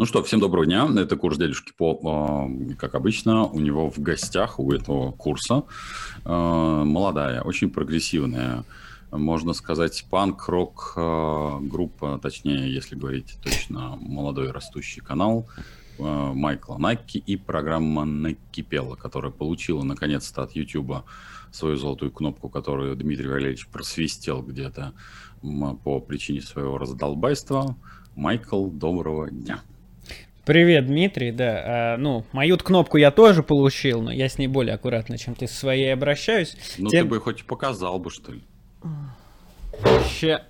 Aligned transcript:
Ну 0.00 0.06
что, 0.06 0.22
всем 0.22 0.40
доброго 0.40 0.64
дня. 0.64 0.88
Это 0.96 1.14
курс 1.14 1.36
дядюшки 1.36 1.74
по, 1.76 2.48
э, 2.48 2.74
как 2.76 2.94
обычно, 2.94 3.44
у 3.44 3.60
него 3.60 3.90
в 3.90 3.98
гостях 3.98 4.58
у 4.58 4.72
этого 4.72 5.12
курса 5.12 5.64
э, 6.24 6.30
молодая, 6.30 7.42
очень 7.42 7.68
прогрессивная, 7.68 8.64
можно 9.10 9.52
сказать, 9.52 10.06
панк-рок 10.08 10.94
э, 10.96 11.58
группа, 11.60 12.18
точнее, 12.18 12.72
если 12.72 12.96
говорить 12.96 13.36
точно, 13.44 13.98
молодой 14.00 14.52
растущий 14.52 15.02
канал 15.02 15.46
Майкла 15.98 16.78
Накки 16.78 17.18
и 17.18 17.36
программа 17.36 18.06
Накипела, 18.06 18.94
которая 18.94 19.32
получила 19.32 19.82
наконец-то 19.82 20.44
от 20.44 20.52
YouTube 20.52 21.04
свою 21.52 21.76
золотую 21.76 22.10
кнопку, 22.10 22.48
которую 22.48 22.96
Дмитрий 22.96 23.28
Валерьевич 23.28 23.66
просвистел 23.66 24.40
где-то 24.40 24.94
по 25.84 26.00
причине 26.00 26.40
своего 26.40 26.78
раздолбайства. 26.78 27.76
Майкл, 28.16 28.68
доброго 28.68 29.30
дня. 29.30 29.60
Привет, 30.50 30.88
Дмитрий, 30.88 31.30
да. 31.30 31.62
А, 31.64 31.96
ну, 31.96 32.24
мою 32.32 32.58
кнопку 32.58 32.96
я 32.96 33.12
тоже 33.12 33.44
получил, 33.44 34.02
но 34.02 34.10
я 34.10 34.28
с 34.28 34.36
ней 34.36 34.48
более 34.48 34.74
аккуратно, 34.74 35.16
чем 35.16 35.36
ты 35.36 35.46
со 35.46 35.54
своей 35.54 35.92
обращаюсь. 35.92 36.56
Ну, 36.76 36.90
Тем... 36.90 37.04
ты 37.04 37.08
бы 37.08 37.20
хоть 37.20 37.44
показал 37.44 38.00
бы, 38.00 38.10
что 38.10 38.32
ли. 38.32 38.42
Ща. 40.08 40.42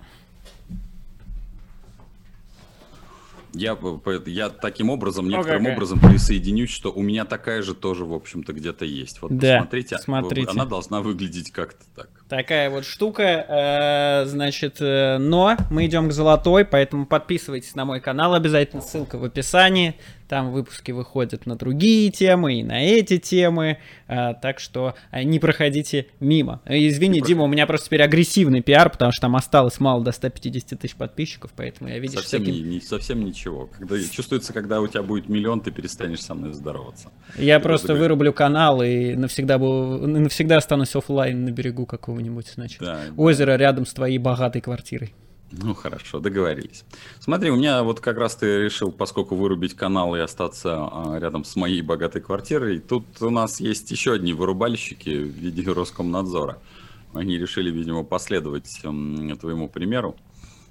Я, 3.53 3.77
я 4.25 4.49
таким 4.49 4.89
образом, 4.89 5.27
некоторым 5.27 5.67
okay, 5.67 5.73
образом 5.73 5.99
присоединюсь, 5.99 6.69
что 6.69 6.91
у 6.91 7.01
меня 7.01 7.25
такая 7.25 7.61
же 7.61 7.75
тоже, 7.75 8.05
в 8.05 8.13
общем-то, 8.13 8.53
где-то 8.53 8.85
есть. 8.85 9.21
Вот 9.21 9.37
да, 9.37 9.57
посмотрите, 9.57 9.97
смотрите. 9.97 10.49
она 10.51 10.65
должна 10.65 11.01
выглядеть 11.01 11.51
как-то 11.51 11.83
так. 11.95 12.09
Такая 12.29 12.69
вот 12.69 12.85
штука, 12.85 13.23
э, 13.23 14.25
значит, 14.25 14.77
э, 14.79 15.17
но 15.17 15.57
мы 15.69 15.85
идем 15.85 16.07
к 16.07 16.13
золотой, 16.13 16.63
поэтому 16.63 17.05
подписывайтесь 17.05 17.75
на 17.75 17.83
мой 17.83 17.99
канал 17.99 18.33
обязательно, 18.33 18.81
ссылка 18.81 19.17
в 19.17 19.25
описании. 19.25 19.95
Там 20.31 20.53
выпуски 20.53 20.93
выходят 20.93 21.45
на 21.45 21.57
другие 21.57 22.09
темы 22.09 22.61
и 22.61 22.63
на 22.63 22.81
эти 22.81 23.17
темы. 23.17 23.79
А, 24.07 24.33
так 24.33 24.61
что 24.61 24.95
а, 25.09 25.25
не 25.25 25.39
проходите 25.39 26.07
мимо. 26.21 26.61
Э, 26.63 26.77
извини, 26.87 27.19
не 27.19 27.21
Дима, 27.21 27.43
у 27.43 27.47
меня 27.47 27.67
просто 27.67 27.87
теперь 27.87 28.01
агрессивный 28.01 28.61
пиар, 28.61 28.89
потому 28.89 29.11
что 29.11 29.23
там 29.23 29.35
осталось 29.35 29.81
мало 29.81 30.01
до 30.05 30.13
150 30.13 30.79
тысяч 30.79 30.95
подписчиков, 30.95 31.51
поэтому 31.53 31.89
я 31.89 31.99
видишь 31.99 32.21
совсем, 32.21 32.43
всяким... 32.43 32.63
не, 32.63 32.75
не, 32.75 32.79
совсем 32.79 33.25
ничего. 33.25 33.69
Когда, 33.77 33.97
чувствуется, 34.01 34.53
когда 34.53 34.79
у 34.79 34.87
тебя 34.87 35.03
будет 35.03 35.27
миллион, 35.27 35.59
ты 35.59 35.71
перестанешь 35.71 36.21
со 36.21 36.33
мной 36.33 36.53
здороваться. 36.53 37.09
Я 37.37 37.59
ты 37.59 37.63
просто 37.63 37.93
вырублю 37.93 38.31
канал 38.31 38.81
и 38.81 39.15
навсегда, 39.15 39.57
был, 39.57 40.07
навсегда 40.07 40.55
останусь 40.55 40.95
офлайн 40.95 41.43
на 41.43 41.51
берегу 41.51 41.85
какого-нибудь, 41.85 42.47
значит, 42.55 42.79
да, 42.79 43.01
озера 43.17 43.47
да. 43.47 43.57
рядом 43.57 43.85
с 43.85 43.93
твоей 43.93 44.17
богатой 44.17 44.61
квартирой. 44.61 45.13
Ну 45.51 45.73
хорошо, 45.73 46.19
договорились. 46.19 46.85
Смотри, 47.19 47.51
у 47.51 47.57
меня 47.57 47.83
вот 47.83 47.99
как 47.99 48.17
раз 48.17 48.35
ты 48.35 48.63
решил, 48.63 48.91
поскольку 48.91 49.35
вырубить 49.35 49.73
канал 49.73 50.15
и 50.15 50.19
остаться 50.19 50.75
а, 50.75 51.17
рядом 51.19 51.43
с 51.43 51.55
моей 51.57 51.81
богатой 51.81 52.21
квартирой, 52.21 52.79
тут 52.79 53.21
у 53.21 53.29
нас 53.29 53.59
есть 53.59 53.91
еще 53.91 54.13
одни 54.13 54.33
вырубальщики 54.33 55.09
в 55.09 55.27
виде 55.27 55.69
Роскомнадзора. 55.69 56.59
Они 57.13 57.37
решили, 57.37 57.69
видимо, 57.69 58.03
последовать 58.03 58.79
твоему 58.81 59.67
примеру 59.67 60.15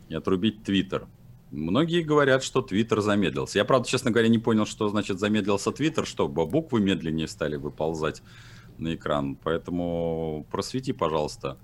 и 0.09 0.15
отрубить 0.15 0.65
Твиттер. 0.65 1.07
Многие 1.51 2.03
говорят, 2.03 2.43
что 2.43 2.63
Твиттер 2.63 3.01
замедлился. 3.03 3.59
Я, 3.59 3.65
правда, 3.67 3.87
честно 3.87 4.11
говоря, 4.11 4.29
не 4.29 4.39
понял, 4.39 4.65
что 4.65 4.89
значит 4.89 5.19
замедлился 5.19 5.73
Твиттер, 5.73 6.07
что 6.07 6.29
буквы 6.29 6.81
медленнее 6.81 7.29
стали 7.29 7.57
выползать 7.57 8.23
на 8.79 8.95
экран. 8.95 9.37
Поэтому 9.37 10.47
просвети, 10.51 10.93
пожалуйста, 10.93 11.59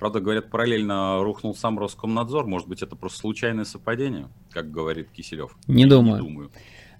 Правда, 0.00 0.20
говорят, 0.20 0.50
параллельно 0.50 1.22
рухнул 1.22 1.54
сам 1.54 1.78
Роскомнадзор. 1.78 2.46
Может 2.46 2.66
быть, 2.66 2.82
это 2.82 2.96
просто 2.96 3.18
случайное 3.18 3.66
совпадение, 3.66 4.28
как 4.50 4.70
говорит 4.70 5.10
Киселев? 5.10 5.54
Не 5.66 5.82
Я 5.82 5.88
думаю. 5.90 6.22
Не 6.22 6.28
думаю. 6.28 6.50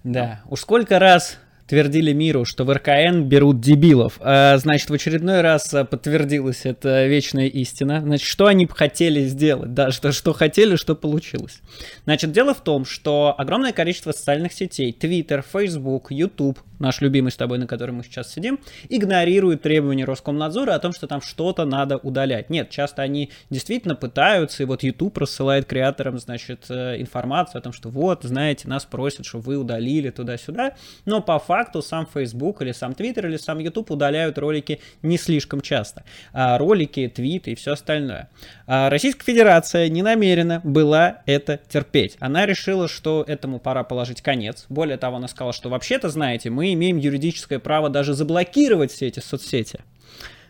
Да. 0.03 0.43
Уж 0.47 0.59
сколько 0.61 0.99
раз 0.99 1.39
твердили 1.65 2.13
миру, 2.13 2.45
что 2.45 2.63
в 2.63 2.71
РКН 2.71 3.23
берут 3.23 3.59
дебилов. 3.59 4.19
А, 4.19 4.55
значит, 4.57 4.89
в 4.89 4.93
очередной 4.93 5.41
раз 5.41 5.73
а, 5.73 5.83
подтвердилась 5.83 6.65
эта 6.65 7.07
вечная 7.07 7.47
истина. 7.47 8.01
Значит, 8.01 8.27
что 8.27 8.45
они 8.45 8.67
хотели 8.67 9.23
сделать? 9.23 9.73
Да, 9.73 9.89
что, 9.89 10.11
что 10.11 10.33
хотели, 10.33 10.75
что 10.75 10.95
получилось. 10.95 11.61
Значит, 12.03 12.31
дело 12.33 12.53
в 12.53 12.61
том, 12.61 12.85
что 12.85 13.33
огромное 13.35 13.71
количество 13.71 14.11
социальных 14.11 14.53
сетей, 14.53 14.95
Twitter, 14.99 15.43
Facebook, 15.49 16.11
YouTube, 16.11 16.59
наш 16.81 17.01
любимый 17.01 17.31
с 17.31 17.37
тобой, 17.37 17.57
на 17.57 17.67
котором 17.67 17.95
мы 17.95 18.03
сейчас 18.03 18.33
сидим, 18.33 18.59
игнорируют 18.89 19.61
требования 19.61 20.05
Роскомнадзора 20.05 20.73
о 20.73 20.79
том, 20.79 20.93
что 20.93 21.07
там 21.07 21.21
что-то 21.21 21.65
надо 21.65 21.97
удалять. 21.97 22.49
Нет, 22.49 22.69
часто 22.69 23.01
они 23.01 23.29
действительно 23.49 23.95
пытаются, 23.95 24.63
и 24.63 24.65
вот 24.65 24.83
YouTube 24.83 25.17
рассылает 25.17 25.65
креаторам, 25.65 26.17
значит, 26.19 26.65
э, 26.69 26.99
информацию 26.99 27.59
о 27.59 27.61
том, 27.61 27.73
что 27.73 27.89
вот, 27.89 28.23
знаете, 28.23 28.67
нас 28.67 28.85
просят, 28.85 29.25
чтобы 29.25 29.43
вы 29.45 29.57
удалили 29.57 30.09
туда-сюда, 30.09 30.75
но 31.05 31.21
по 31.21 31.39
факту 31.39 31.81
сам 31.81 32.07
Facebook 32.11 32.61
или 32.61 32.71
сам 32.71 32.91
Twitter 32.91 33.27
или 33.27 33.37
сам 33.37 33.59
YouTube 33.59 33.91
удаляют 33.91 34.37
ролики 34.37 34.79
не 35.01 35.17
слишком 35.17 35.61
часто. 35.61 36.03
А 36.33 36.57
ролики, 36.57 37.07
твиты 37.07 37.51
и 37.51 37.55
все 37.55 37.73
остальное. 37.73 38.29
А 38.67 38.89
Российская 38.89 39.25
Федерация 39.25 39.89
не 39.89 40.01
намерена 40.01 40.61
была 40.63 41.21
это 41.25 41.59
терпеть. 41.69 42.17
Она 42.19 42.45
решила, 42.45 42.87
что 42.87 43.23
этому 43.27 43.59
пора 43.59 43.83
положить 43.83 44.21
конец. 44.21 44.65
Более 44.69 44.97
того, 44.97 45.17
она 45.17 45.27
сказала, 45.27 45.53
что 45.53 45.69
вообще-то, 45.69 46.09
знаете, 46.09 46.49
мы 46.49 46.70
имеем 46.73 46.97
юридическое 46.97 47.59
право 47.59 47.89
даже 47.89 48.13
заблокировать 48.13 48.91
все 48.91 49.07
эти 49.07 49.19
соцсети. 49.19 49.79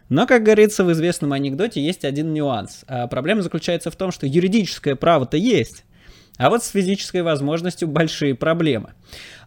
Но, 0.09 0.27
как 0.27 0.43
говорится 0.43 0.83
в 0.83 0.91
известном 0.91 1.31
анекдоте, 1.31 1.81
есть 1.81 2.03
один 2.03 2.33
нюанс. 2.33 2.83
А 2.87 3.07
проблема 3.07 3.41
заключается 3.41 3.91
в 3.91 3.95
том, 3.95 4.11
что 4.11 4.27
юридическое 4.27 4.95
право-то 4.95 5.37
есть, 5.37 5.85
а 6.37 6.49
вот 6.49 6.63
с 6.63 6.69
физической 6.69 7.21
возможностью 7.21 7.87
большие 7.87 8.35
проблемы. 8.35 8.93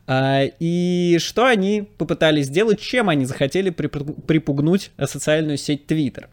А, 0.07 0.43
и 0.61 1.19
что 1.21 1.47
они 1.47 1.83
попытались 1.83 2.47
сделать, 2.47 2.81
чем 2.81 3.09
они 3.09 3.25
захотели 3.25 3.71
припугнуть 3.71 4.91
социальную 5.05 5.59
сеть 5.59 5.87
Twitter? 5.87 6.29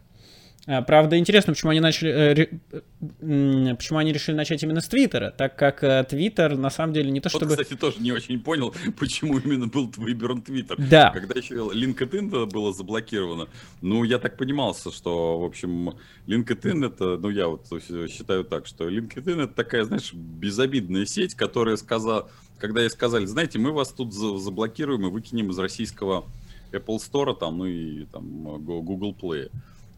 А, 0.66 0.80
правда, 0.82 1.18
интересно, 1.18 1.54
почему 1.54 1.70
они 1.70 1.80
начали, 1.80 2.10
э, 2.12 3.74
почему 3.74 3.98
они 3.98 4.12
решили 4.12 4.36
начать 4.36 4.62
именно 4.62 4.80
с 4.80 4.86
Твиттера, 4.86 5.32
так 5.36 5.56
как 5.56 5.82
э, 5.82 6.04
Твиттер 6.08 6.56
на 6.56 6.70
самом 6.70 6.92
деле 6.92 7.10
не 7.10 7.20
то 7.20 7.28
чтобы. 7.28 7.46
Вот, 7.46 7.58
кстати, 7.58 7.76
тоже 7.76 7.96
не 7.98 8.12
очень 8.12 8.38
понял, 8.38 8.72
почему 8.98 9.38
именно 9.38 9.66
был 9.66 9.90
выбран 9.96 10.40
Твиттер. 10.40 10.76
Да. 10.78 11.10
Когда 11.10 11.34
еще 11.34 11.54
LinkedIn 11.54 12.46
было 12.46 12.72
заблокировано, 12.72 13.48
ну 13.80 14.04
я 14.04 14.20
так 14.20 14.36
понимался, 14.36 14.92
что 14.92 15.40
в 15.40 15.44
общем 15.44 15.94
LinkedIn 16.28 16.86
это, 16.86 17.18
ну 17.18 17.28
я 17.28 17.48
вот 17.48 17.66
считаю 18.08 18.44
так, 18.44 18.68
что 18.68 18.88
LinkedIn 18.88 19.44
это 19.44 19.54
такая, 19.54 19.82
знаешь, 19.82 20.12
безобидная 20.12 21.06
сеть, 21.06 21.34
которая 21.34 21.76
сказала, 21.76 22.30
когда 22.58 22.82
ей 22.82 22.90
сказали, 22.90 23.24
знаете, 23.24 23.58
мы 23.58 23.72
вас 23.72 23.88
тут 23.88 24.14
заблокируем 24.14 25.08
и 25.08 25.10
выкинем 25.10 25.50
из 25.50 25.58
российского 25.58 26.24
Apple 26.70 26.98
Store 26.98 27.36
там, 27.36 27.58
ну 27.58 27.66
и 27.66 28.04
там 28.04 28.62
Google 28.64 29.16
Play. 29.20 29.50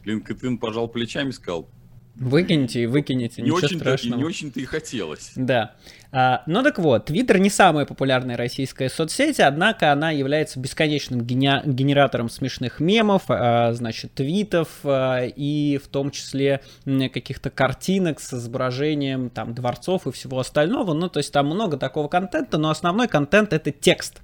LinkedIn 0.06 0.58
пожал 0.58 0.88
плечами 0.88 1.30
и 1.30 1.32
сказал, 1.32 1.68
Выкиньте 2.16 2.84
и 2.84 2.86
выкинете, 2.86 3.42
не 3.42 3.46
ничего 3.46 3.58
очень 3.58 3.78
страшного. 3.80 4.14
И 4.14 4.18
не 4.18 4.24
очень-то 4.24 4.60
и 4.60 4.64
хотелось. 4.64 5.32
Да. 5.34 5.74
А, 6.12 6.44
ну 6.46 6.62
так 6.62 6.78
вот, 6.78 7.10
Twitter 7.10 7.40
не 7.40 7.50
самая 7.50 7.86
популярная 7.86 8.36
российская 8.36 8.88
соцсеть, 8.88 9.40
однако 9.40 9.90
она 9.90 10.12
является 10.12 10.60
бесконечным 10.60 11.22
гени- 11.22 11.62
генератором 11.66 12.28
смешных 12.28 12.78
мемов, 12.78 13.24
а, 13.28 13.72
значит, 13.72 14.14
твитов 14.14 14.68
а, 14.84 15.24
и 15.24 15.80
в 15.82 15.88
том 15.88 16.12
числе 16.12 16.60
каких-то 16.84 17.50
картинок 17.50 18.20
с 18.20 18.32
изображением 18.32 19.28
там 19.28 19.52
дворцов 19.52 20.06
и 20.06 20.12
всего 20.12 20.38
остального. 20.38 20.94
Ну, 20.94 21.08
то 21.08 21.18
есть 21.18 21.32
там 21.32 21.46
много 21.46 21.78
такого 21.78 22.06
контента, 22.06 22.58
но 22.58 22.70
основной 22.70 23.08
контент 23.08 23.52
это 23.52 23.72
текст. 23.72 24.22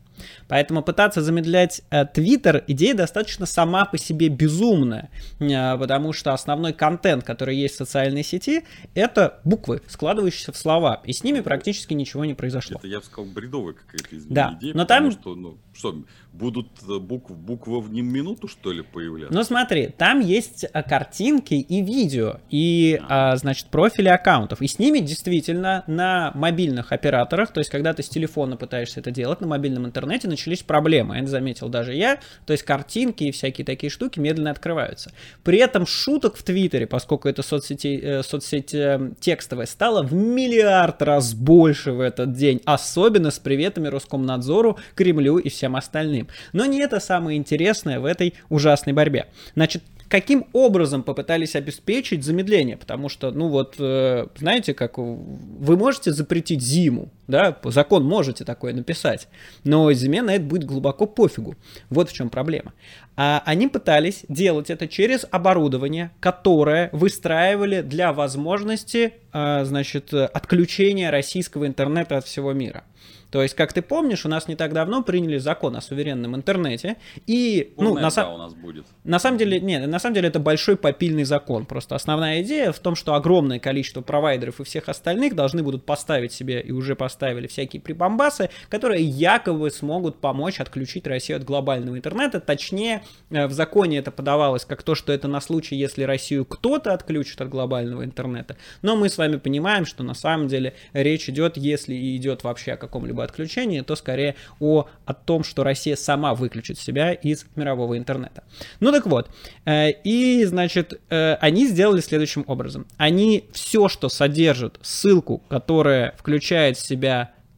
Поэтому 0.49 0.83
пытаться 0.83 1.23
замедлять 1.23 1.83
Твиттер, 2.15 2.57
э, 2.57 2.65
идея 2.69 2.95
достаточно 2.95 3.47
сама 3.47 3.85
по 3.85 3.99
себе 3.99 4.29
безумная, 4.29 5.11
э, 5.39 5.79
потому 5.79 6.13
что 6.13 6.33
основной 6.33 6.73
контент, 6.73 7.25
который 7.25 7.57
есть 7.57 7.75
в 7.75 7.79
социальной 7.79 8.25
сети, 8.25 8.65
это 8.95 9.41
буквы, 9.45 9.83
складывающиеся 9.87 10.53
в 10.53 10.57
слова, 10.57 11.01
и 11.05 11.13
с 11.13 11.25
ними 11.25 11.41
практически 11.41 11.95
ничего 11.95 12.25
не 12.25 12.35
произошло. 12.35 12.79
Это, 12.79 12.89
я 12.89 12.99
бы 12.99 13.05
сказал, 13.05 13.31
бредовая 13.31 13.75
какая-то 13.75 14.17
да. 14.29 14.57
идея, 14.59 14.75
но 14.75 14.85
там... 14.85 15.11
что, 15.13 15.35
ну, 15.35 15.59
что, 15.73 16.05
будут 16.33 16.69
э, 16.89 16.99
букв, 16.99 17.33
буквы 17.33 17.81
в 17.81 17.93
минуту, 17.93 18.49
что 18.49 18.73
ли, 18.73 18.83
появляться? 18.83 19.35
Ну 19.35 19.43
смотри, 19.45 19.89
там 19.89 20.21
есть 20.21 20.67
картинки 20.89 21.55
и 21.55 21.83
видео, 21.83 22.41
и, 22.51 23.01
а. 23.09 23.37
значит, 23.37 23.69
профили 23.69 24.09
аккаунтов, 24.09 24.63
и 24.63 24.67
с 24.67 24.79
ними 24.79 24.99
действительно 24.99 25.85
на 25.87 26.33
мобильных 26.35 26.93
операторах, 26.93 27.53
то 27.53 27.61
есть 27.61 27.71
когда 27.71 27.95
ты 27.95 28.03
с 28.03 28.09
телефона 28.09 28.57
пытаешься 28.57 29.01
это 29.01 29.11
делать, 29.11 29.41
на 29.41 29.47
мобильном 29.47 29.87
интернете, 29.87 30.10
начались 30.29 30.63
проблемы. 30.63 31.17
Это 31.19 31.29
заметил 31.29 31.69
даже 31.69 31.95
я. 31.95 32.19
То 32.47 32.53
есть 32.53 32.65
картинки 32.65 33.25
и 33.25 33.31
всякие 33.31 33.65
такие 33.65 33.91
штуки 33.91 34.19
медленно 34.19 34.51
открываются. 34.51 35.13
При 35.43 35.59
этом 35.59 35.87
шуток 35.87 36.37
в 36.37 36.43
Твиттере, 36.43 36.87
поскольку 36.87 37.29
это 37.29 37.43
соцсети, 37.43 38.01
э, 38.03 38.23
соцсеть 38.23 38.75
э, 38.75 39.13
текстовая, 39.21 39.67
стало 39.67 40.03
в 40.03 40.13
миллиард 40.13 41.03
раз 41.03 41.35
больше 41.35 41.93
в 41.93 42.01
этот 42.01 42.33
день. 42.33 42.61
Особенно 42.65 43.31
с 43.31 43.39
приветами 43.39 43.89
Роскомнадзору, 43.89 44.79
Кремлю 44.95 45.39
и 45.39 45.49
всем 45.49 45.77
остальным. 45.77 46.29
Но 46.53 46.67
не 46.67 46.81
это 46.81 47.01
самое 47.01 47.39
интересное 47.39 48.01
в 48.01 48.05
этой 48.05 48.35
ужасной 48.49 48.93
борьбе. 48.93 49.27
Значит, 49.55 49.83
каким 50.11 50.47
образом 50.53 51.05
попытались 51.05 51.55
обеспечить 51.55 52.25
замедление, 52.25 52.77
потому 52.77 53.09
что, 53.09 53.31
ну 53.31 53.49
вот, 53.49 53.77
э, 53.79 54.27
знаете, 54.37 54.75
как 54.75 54.99
вы 54.99 55.77
можете 55.77 56.11
запретить 56.11 56.61
зиму, 56.61 57.11
да, 57.31 57.57
закон 57.65 58.05
можете 58.05 58.45
такое 58.45 58.73
написать, 58.73 59.29
но 59.65 59.93
Зиме 59.93 60.23
на 60.23 60.35
это 60.35 60.45
будет 60.45 60.65
глубоко 60.65 61.07
пофигу. 61.07 61.55
Вот 61.89 62.11
в 62.11 62.13
чем 62.13 62.29
проблема. 62.31 62.73
А 63.17 63.43
они 63.45 63.69
пытались 63.69 64.25
делать 64.29 64.71
это 64.71 64.89
через 64.89 65.27
оборудование, 65.31 66.11
которое 66.21 66.91
выстраивали 66.93 67.83
для 67.83 68.13
возможности, 68.13 69.15
а, 69.33 69.65
значит, 69.65 70.13
отключения 70.13 71.11
российского 71.11 71.67
интернета 71.67 72.17
от 72.17 72.27
всего 72.27 72.53
мира. 72.53 72.85
То 73.31 73.43
есть, 73.43 73.55
как 73.55 73.73
ты 73.73 73.81
помнишь, 73.81 74.27
у 74.27 74.29
нас 74.29 74.49
не 74.49 74.57
так 74.57 74.73
давно 74.73 75.03
приняли 75.03 75.39
закон 75.39 75.77
о 75.77 75.81
суверенном 75.81 76.35
интернете, 76.35 76.97
и 77.27 77.73
ну, 77.77 77.95
на, 77.95 78.01
у 78.01 78.37
нас 78.39 78.55
будет. 78.55 78.87
на 79.05 79.19
самом 79.19 79.39
деле, 79.39 79.61
нет, 79.61 79.87
на 79.89 79.99
самом 79.99 80.15
деле 80.15 80.29
это 80.29 80.41
большой 80.41 80.77
попильный 80.77 81.25
закон. 81.25 81.65
Просто 81.65 81.95
основная 81.95 82.43
идея 82.43 82.73
в 82.73 82.79
том, 82.81 82.97
что 82.97 83.15
огромное 83.15 83.61
количество 83.61 84.01
провайдеров 84.01 84.61
и 84.61 84.65
всех 84.65 84.89
остальных 84.89 85.37
должны 85.37 85.63
будут 85.63 85.85
поставить 85.85 86.33
себе 86.33 86.61
и 86.61 86.73
уже 86.73 86.97
поставили 87.21 87.47
всякие 87.47 87.83
прибамбасы, 87.83 88.49
которые 88.71 89.05
якобы 89.05 89.71
смогут 89.71 90.21
помочь 90.21 90.59
отключить 90.59 91.07
Россию 91.07 91.37
от 91.37 91.45
глобального 91.45 91.97
интернета. 91.97 92.41
Точнее, 92.41 93.03
э, 93.29 93.47
в 93.47 93.53
законе 93.53 93.99
это 93.99 94.11
подавалось 94.11 94.65
как 94.65 94.83
то, 94.83 94.95
что 94.95 95.13
это 95.13 95.29
на 95.29 95.43
случай, 95.43 95.77
если 95.77 96.05
Россию 96.05 96.47
кто-то 96.47 96.95
отключит 96.95 97.43
от 97.43 97.51
глобального 97.51 98.05
интернета. 98.05 98.57
Но 98.81 98.97
мы 98.97 99.11
с 99.11 99.19
вами 99.19 99.37
понимаем, 99.37 99.85
что 99.85 100.03
на 100.03 100.15
самом 100.15 100.49
деле 100.49 100.73
речь 100.95 101.29
идет, 101.29 101.59
если 101.59 101.95
и 101.95 102.17
идет 102.17 102.43
вообще 102.43 102.73
о 102.73 102.77
каком-либо 102.79 103.23
отключении, 103.23 103.83
то 103.83 103.97
скорее 103.97 104.35
о, 104.59 104.87
о 105.05 105.13
том, 105.13 105.45
что 105.45 105.63
Россия 105.63 105.97
сама 105.97 106.35
выключит 106.35 106.79
себя 106.79 107.13
из 107.13 107.45
мирового 107.55 107.99
интернета. 107.99 108.45
Ну 108.81 108.93
так 108.93 109.07
вот, 109.07 109.29
э, 109.67 109.91
и, 110.05 110.43
значит, 110.47 110.99
э, 111.11 111.35
они 111.35 111.67
сделали 111.69 112.01
следующим 112.01 112.45
образом. 112.47 112.87
Они 112.97 113.45
все, 113.53 113.89
что 113.89 114.09
содержит 114.09 114.79
ссылку, 114.81 115.43
которая 115.49 116.15
включает 116.17 116.79
в 116.79 116.87
себя 116.87 117.10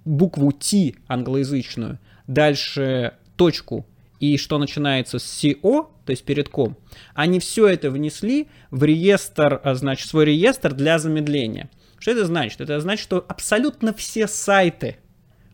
букву 0.05 0.53
T 0.53 0.95
англоязычную, 1.07 1.99
дальше 2.27 3.15
точку 3.37 3.87
и 4.21 4.37
что 4.37 4.59
начинается 4.59 5.19
с 5.19 5.45
CO, 5.45 5.89
то 6.05 6.11
есть 6.11 6.25
перед 6.25 6.49
ком, 6.49 6.77
они 7.15 7.41
все 7.41 7.67
это 7.67 7.91
внесли 7.91 8.49
в 8.71 8.85
реестр, 8.85 9.61
а, 9.63 9.75
значит, 9.75 10.09
свой 10.09 10.27
реестр 10.27 10.75
для 10.75 10.99
замедления. 10.99 11.71
Что 11.99 12.13
это 12.13 12.25
значит? 12.25 12.61
Это 12.61 12.81
значит, 12.81 13.03
что 13.03 13.25
абсолютно 13.29 13.93
все 13.93 14.27
сайты, 14.27 14.99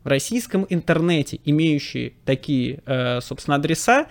в 0.04 0.08
российском 0.08 0.66
интернете, 0.70 1.40
имеющие 1.44 2.14
такие, 2.24 2.82
э, 2.86 3.20
собственно, 3.20 3.56
адреса, 3.56 4.02
э, 4.02 4.06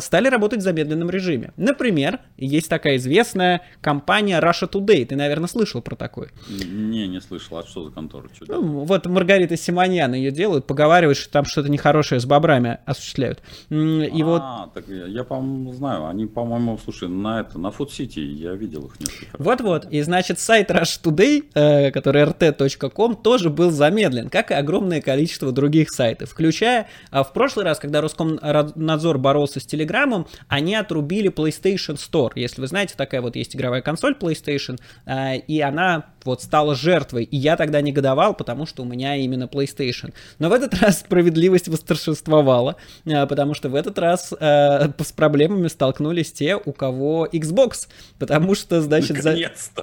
стали 0.00 0.28
работать 0.28 0.60
в 0.60 0.62
замедленном 0.62 1.10
режиме. 1.10 1.52
Например, 1.56 2.20
есть 2.36 2.68
такая 2.68 2.96
известная 2.96 3.62
компания 3.80 4.38
Russia 4.40 4.70
Today. 4.70 5.04
Ты, 5.06 5.16
наверное, 5.16 5.48
слышал 5.48 5.80
про 5.82 5.96
такой? 5.96 6.28
Не, 6.48 7.08
не 7.08 7.20
слышал. 7.20 7.58
А 7.58 7.64
что 7.64 7.84
за 7.84 7.90
контора? 7.90 8.28
Ну, 8.48 8.84
вот 8.84 9.06
Маргарита 9.06 9.56
Симоньян 9.56 10.12
ее 10.12 10.30
делают, 10.30 10.66
поговаривают, 10.66 11.18
что 11.18 11.30
там 11.30 11.44
что-то 11.44 11.68
нехорошее 11.68 12.20
с 12.20 12.26
бобрами 12.26 12.78
осуществляют. 12.84 13.42
И 13.70 13.74
а, 13.74 14.24
вот... 14.24 14.74
так 14.74 14.88
я, 14.88 15.06
я 15.06 15.24
по-моему, 15.24 15.72
знаю. 15.72 16.06
Они, 16.06 16.26
по-моему, 16.26 16.78
слушай, 16.82 17.08
на 17.08 17.40
это, 17.40 17.58
на 17.58 17.68
City 17.68 18.20
я 18.20 18.52
видел 18.52 18.86
их 18.86 19.00
несколько 19.00 19.42
Вот-вот. 19.42 19.86
И, 19.90 20.02
значит, 20.02 20.38
сайт 20.38 20.70
Russia 20.70 21.02
Today, 21.02 21.44
э, 21.54 21.90
который 21.90 22.22
rt.com, 22.24 23.16
тоже 23.16 23.50
был 23.50 23.70
замедлен, 23.70 24.28
как 24.28 24.50
и 24.50 24.54
огромное 24.54 25.00
количество 25.00 25.52
других 25.52 25.90
сайтов, 25.90 26.30
включая 26.30 26.88
а, 27.10 27.22
в 27.22 27.32
прошлый 27.32 27.64
раз, 27.64 27.78
когда 27.78 28.00
Роскомнадзор 28.00 29.18
боролся 29.18 29.60
с 29.60 29.66
Телеграмом, 29.70 30.26
они 30.48 30.74
отрубили 30.74 31.30
PlayStation 31.30 31.96
Store. 31.96 32.32
Если 32.34 32.60
вы 32.60 32.66
знаете, 32.66 32.94
такая 32.96 33.20
вот 33.20 33.36
есть 33.36 33.54
игровая 33.54 33.82
консоль 33.82 34.16
PlayStation, 34.20 34.78
э, 35.06 35.38
и 35.38 35.60
она 35.60 36.06
вот 36.24 36.42
стала 36.42 36.74
жертвой. 36.74 37.24
И 37.24 37.36
я 37.36 37.56
тогда 37.56 37.80
негодовал, 37.80 38.34
потому 38.34 38.66
что 38.66 38.82
у 38.82 38.84
меня 38.84 39.16
именно 39.16 39.44
PlayStation. 39.44 40.12
Но 40.38 40.48
в 40.48 40.52
этот 40.52 40.74
раз 40.80 41.00
справедливость 41.00 41.68
восторжествовала, 41.68 42.76
э, 43.04 43.26
потому 43.26 43.54
что 43.54 43.68
в 43.68 43.74
этот 43.74 43.98
раз 43.98 44.32
э, 44.38 44.88
с 44.98 45.12
проблемами 45.12 45.68
столкнулись 45.68 46.32
те, 46.32 46.56
у 46.56 46.72
кого 46.72 47.26
Xbox. 47.26 47.88
Потому 48.18 48.54
что, 48.54 48.80
значит, 48.80 49.22
за... 49.22 49.36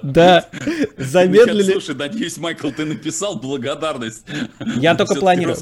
Да, 0.03 0.45
замедлили... 0.97 1.71
Слушай, 1.71 1.95
надеюсь, 1.95 2.37
Майкл, 2.37 2.69
ты 2.71 2.85
написал 2.85 3.39
благодарность. 3.39 4.25
Я 4.77 4.95
только 4.95 5.15
планирую. 5.15 5.57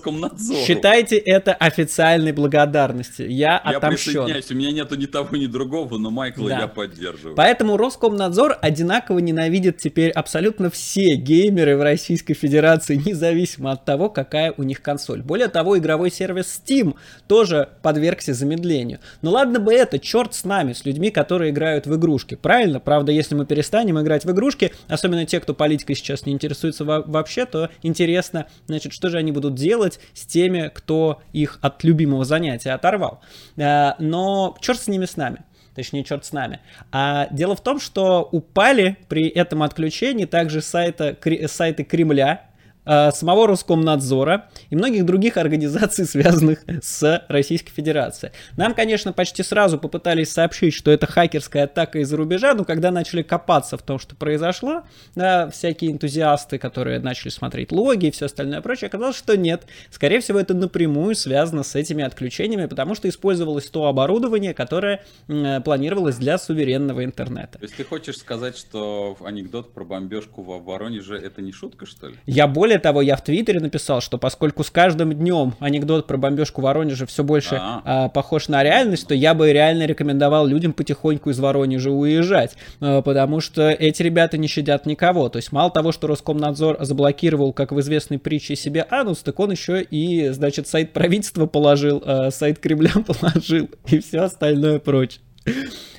Считайте 0.66 1.18
это 1.18 1.54
официальной 1.54 2.32
благодарностью. 2.32 3.30
Я, 3.30 3.62
я 3.66 3.78
отомщен. 3.78 4.14
присоединяюсь, 4.14 4.52
у 4.52 4.56
меня 4.56 4.72
нету 4.72 4.96
ни 4.96 5.06
того, 5.06 5.36
ни 5.36 5.48
другого, 5.48 5.98
но 5.98 6.12
Майкла 6.12 6.50
да. 6.50 6.60
я 6.62 6.68
поддерживаю. 6.68 7.36
Поэтому 7.36 7.78
Роскомнадзор 7.78 8.58
одинаково 8.62 9.20
ненавидит 9.20 9.78
теперь 9.78 10.12
абсолютно 10.12 10.65
абсолютно 10.66 10.70
все 10.70 11.16
геймеры 11.16 11.78
в 11.78 11.82
Российской 11.82 12.34
Федерации, 12.34 12.96
независимо 12.96 13.72
от 13.72 13.86
того, 13.86 14.10
какая 14.10 14.54
у 14.58 14.64
них 14.64 14.82
консоль. 14.82 15.22
Более 15.22 15.48
того, 15.48 15.78
игровой 15.78 16.12
сервис 16.12 16.62
Steam 16.66 16.96
тоже 17.28 17.70
подвергся 17.82 18.34
замедлению. 18.34 19.00
Но 19.22 19.32
ладно 19.32 19.60
бы 19.60 19.74
это, 19.74 20.00
черт 20.00 20.34
с 20.34 20.44
нами, 20.44 20.74
с 20.74 20.86
людьми, 20.86 21.12
которые 21.12 21.52
играют 21.52 21.88
в 21.88 21.96
игрушки. 21.96 22.36
Правильно? 22.36 22.80
Правда, 22.80 23.12
если 23.12 23.36
мы 23.36 23.46
перестанем 23.46 24.00
играть 24.00 24.26
в 24.26 24.32
игрушки, 24.32 24.74
особенно 24.88 25.26
те, 25.26 25.40
кто 25.40 25.54
политикой 25.54 25.96
сейчас 25.96 26.26
не 26.26 26.34
интересуется 26.34 26.84
вообще, 26.86 27.46
то 27.46 27.70
интересно, 27.84 28.48
значит, 28.68 28.94
что 28.94 29.10
же 29.10 29.18
они 29.18 29.32
будут 29.32 29.56
делать 29.56 30.00
с 30.14 30.26
теми, 30.26 30.72
кто 30.74 31.22
их 31.34 31.60
от 31.62 31.84
любимого 31.84 32.26
занятия 32.26 32.72
оторвал. 32.72 33.22
Э, 33.58 33.94
но 34.00 34.56
черт 34.62 34.80
с 34.80 34.88
ними 34.88 35.06
с 35.06 35.18
нами 35.18 35.44
точнее, 35.76 36.04
черт 36.04 36.26
с 36.26 36.32
нами. 36.32 36.60
А 36.92 37.28
дело 37.32 37.56
в 37.56 37.62
том, 37.62 37.80
что 37.80 38.28
упали 38.32 38.98
при 39.08 39.28
этом 39.28 39.62
отключении 39.62 40.26
также 40.26 40.62
сайта, 40.62 41.16
сайты 41.48 41.84
Кремля, 41.84 42.50
самого 42.86 43.48
Роскомнадзора 43.48 44.50
и 44.70 44.76
многих 44.76 45.06
других 45.06 45.38
организаций, 45.38 46.06
связанных 46.06 46.64
с 46.82 47.26
Российской 47.28 47.72
Федерацией. 47.72 48.32
Нам, 48.58 48.74
конечно, 48.74 49.14
почти 49.14 49.44
сразу 49.44 49.78
попытались 49.78 50.32
сообщить, 50.32 50.74
что 50.74 50.92
это 50.92 51.08
хакерская 51.08 51.64
атака 51.66 52.00
из-за 52.00 52.18
рубежа, 52.18 52.54
но 52.54 52.64
когда 52.64 52.92
начали 52.92 53.22
копаться 53.22 53.78
в 53.78 53.82
том, 53.82 54.00
что 54.00 54.16
произошло, 54.16 54.84
да, 55.16 55.50
всякие 55.50 55.92
энтузиасты, 55.92 56.58
которые 56.58 57.00
начали 57.00 57.30
смотреть 57.30 57.72
логи 57.72 58.08
и 58.08 58.12
все 58.12 58.26
остальное 58.26 58.62
прочее, 58.62 58.88
оказалось, 58.88 59.18
что 59.18 59.38
нет. 59.38 59.64
Скорее 59.90 60.20
всего, 60.20 60.40
это 60.40 60.54
напрямую 60.54 61.16
связано 61.16 61.64
с 61.64 61.76
этими 61.76 62.04
отключениями, 62.04 62.66
потому 62.66 62.96
что 62.96 63.10
использовалось 63.10 63.70
то 63.70 63.86
оборудование, 63.86 64.54
которое 64.54 65.04
э, 65.28 65.62
планировалось 65.62 66.18
для 66.18 66.38
суверенного 66.38 67.04
интернета. 67.04 67.60
То 67.60 67.64
есть 67.64 67.76
ты 67.76 67.84
хочешь 67.84 68.18
сказать, 68.18 68.58
что 68.58 69.18
анекдот 69.24 69.74
про 69.74 69.86
бомбежку 69.86 70.42
в 70.42 70.64
Воронеже 70.64 71.18
это 71.18 71.42
не 71.42 71.52
шутка, 71.52 71.86
что 71.86 72.08
ли? 72.08 72.16
Я 72.26 72.48
более 72.48 72.75
более 72.76 72.84
того, 72.84 73.02
я 73.02 73.16
в 73.16 73.24
Твиттере 73.24 73.62
написал, 73.62 74.02
что 74.02 74.18
поскольку 74.18 74.64
с 74.66 74.70
каждым 74.70 75.14
днем 75.14 75.54
анекдот 75.60 76.08
про 76.08 76.18
бомбежку 76.18 76.62
Воронежа 76.62 77.06
все 77.06 77.24
больше 77.24 77.58
а, 77.58 78.10
похож 78.10 78.50
на 78.50 78.64
реальность, 78.64 79.08
то 79.08 79.14
я 79.16 79.34
бы 79.34 79.54
реально 79.54 79.86
рекомендовал 79.86 80.46
людям 80.46 80.74
потихоньку 80.74 81.30
из 81.30 81.40
Воронежа 81.40 81.90
уезжать, 81.90 82.56
а, 82.82 83.02
потому 83.02 83.40
что 83.40 83.70
эти 83.70 84.04
ребята 84.04 84.38
не 84.38 84.48
щадят 84.48 84.86
никого. 84.86 85.30
То 85.30 85.38
есть 85.38 85.54
мало 85.54 85.72
того, 85.72 85.94
что 85.94 86.08
Роскомнадзор 86.08 86.78
заблокировал, 86.82 87.54
как 87.54 87.72
в 87.72 87.80
известной 87.80 88.20
притче 88.20 88.58
себе 88.58 88.86
анус, 88.90 89.20
так 89.20 89.40
он 89.40 89.52
еще 89.52 89.82
и, 89.82 90.28
значит, 90.30 90.68
сайт 90.68 90.92
правительства 90.92 91.46
положил, 91.46 92.04
а, 92.06 92.30
сайт 92.30 92.60
Кремля 92.60 92.92
положил 93.08 93.70
и 93.88 94.00
все 94.00 94.20
остальное 94.20 94.80
прочее. 94.80 95.22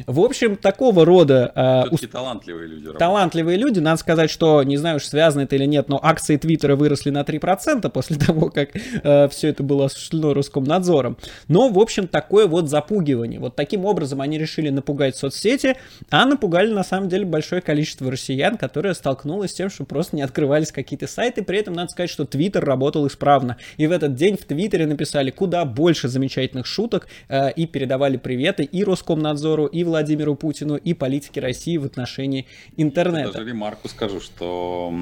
В 0.07 0.21
общем, 0.21 0.57
такого 0.57 1.05
рода... 1.05 1.53
Э, 1.55 2.07
талантливые 2.07 2.69
люди. 2.69 2.93
Талантливые 2.99 3.57
люди. 3.57 3.79
Надо 3.79 3.99
сказать, 3.99 4.31
что, 4.31 4.63
не 4.63 4.77
знаю, 4.77 5.01
связано 5.01 5.43
это 5.43 5.57
или 5.57 5.65
нет, 5.65 5.89
но 5.89 5.99
акции 6.03 6.37
Твиттера 6.37 6.77
выросли 6.77 7.11
на 7.11 7.23
3% 7.23 7.89
после 7.91 8.17
того, 8.27 8.51
как 8.51 8.71
э, 8.75 9.29
все 9.29 9.49
это 9.49 9.63
было 9.63 9.87
осуществлено 9.87 10.35
Роскомнадзором. 10.35 11.17
Но, 11.49 11.69
в 11.69 11.79
общем, 11.79 12.09
такое 12.09 12.47
вот 12.47 12.69
запугивание. 12.69 13.41
Вот 13.41 13.57
таким 13.57 13.85
образом 13.85 14.21
они 14.21 14.39
решили 14.39 14.71
напугать 14.71 15.17
соцсети, 15.17 15.77
а 16.11 16.25
напугали, 16.27 16.73
на 16.73 16.85
самом 16.85 17.09
деле, 17.09 17.25
большое 17.25 17.61
количество 17.61 18.11
россиян, 18.11 18.57
которые 18.57 18.95
столкнулось 18.95 19.53
с 19.53 19.55
тем, 19.55 19.71
что 19.71 19.85
просто 19.85 20.17
не 20.17 20.23
открывались 20.23 20.73
какие-то 20.73 21.07
сайты. 21.07 21.43
При 21.43 21.59
этом 21.59 21.75
надо 21.75 21.91
сказать, 21.91 22.11
что 22.11 22.25
Твиттер 22.25 22.65
работал 22.65 23.07
исправно. 23.07 23.57
И 23.77 23.87
в 23.87 23.93
этот 23.93 24.15
день 24.15 24.37
в 24.37 24.45
Твиттере 24.45 24.87
написали 24.87 25.31
куда 25.31 25.65
больше 25.65 26.09
замечательных 26.09 26.67
шуток 26.67 27.09
э, 27.29 27.53
и 27.53 27.67
передавали 27.67 28.17
приветы 28.17 28.65
и 28.65 28.85
Роскомнадзору, 28.85 29.36
Роскомнадзору, 29.37 29.67
и 29.67 29.85
Владимиру 29.85 30.35
Путину, 30.35 30.77
и 30.77 30.95
политике 30.95 31.41
России 31.41 31.77
в 31.77 31.85
отношении 31.85 32.47
интернета. 32.77 33.29
Я 33.29 33.33
даже 33.33 33.49
ремарку 33.49 33.89
скажу, 33.89 34.21
что 34.21 34.93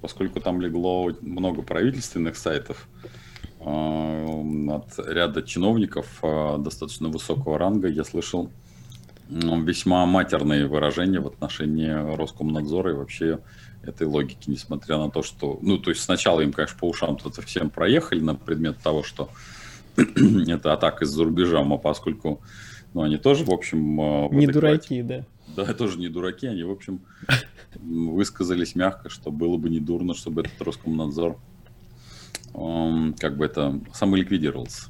поскольку 0.00 0.40
там 0.40 0.60
легло 0.60 1.10
много 1.20 1.62
правительственных 1.62 2.36
сайтов, 2.36 2.88
а, 3.60 4.42
от 4.70 4.98
ряда 5.06 5.42
чиновников 5.42 6.18
а, 6.22 6.58
достаточно 6.58 7.08
высокого 7.08 7.58
ранга 7.58 7.88
я 7.88 8.04
слышал 8.04 8.50
весьма 9.28 10.04
матерные 10.04 10.66
выражения 10.66 11.20
в 11.20 11.26
отношении 11.26 12.16
Роскомнадзора 12.16 12.90
и 12.90 12.94
вообще 12.94 13.38
этой 13.82 14.06
логики, 14.06 14.50
несмотря 14.50 14.98
на 14.98 15.10
то, 15.10 15.22
что... 15.22 15.58
Ну, 15.62 15.78
то 15.78 15.90
есть 15.90 16.02
сначала 16.02 16.42
им, 16.42 16.52
конечно, 16.52 16.78
по 16.78 16.88
ушам 16.88 17.16
тут 17.16 17.42
всем 17.44 17.70
проехали 17.70 18.20
на 18.20 18.34
предмет 18.34 18.78
того, 18.82 19.02
что 19.02 19.30
это 19.96 20.74
атака 20.74 21.04
из-за 21.04 21.24
рубежа, 21.24 21.60
а 21.60 21.78
поскольку 21.78 22.42
ну, 22.94 23.02
они 23.02 23.16
тоже, 23.16 23.44
в 23.44 23.50
общем... 23.50 24.00
Э, 24.00 24.28
не 24.30 24.46
дураки, 24.46 25.02
да. 25.02 25.24
Да, 25.56 25.72
тоже 25.74 25.98
не 25.98 26.08
дураки, 26.08 26.46
они, 26.46 26.62
в 26.62 26.70
общем, 26.70 27.00
высказались 27.74 28.74
мягко, 28.74 29.08
что 29.10 29.30
было 29.30 29.56
бы 29.56 29.70
недурно, 29.70 30.14
чтобы 30.14 30.42
этот 30.42 30.60
Роскомнадзор 30.60 31.38
как 32.54 33.36
бы 33.36 33.46
это, 33.46 33.80
самоликвидировался. 33.94 34.82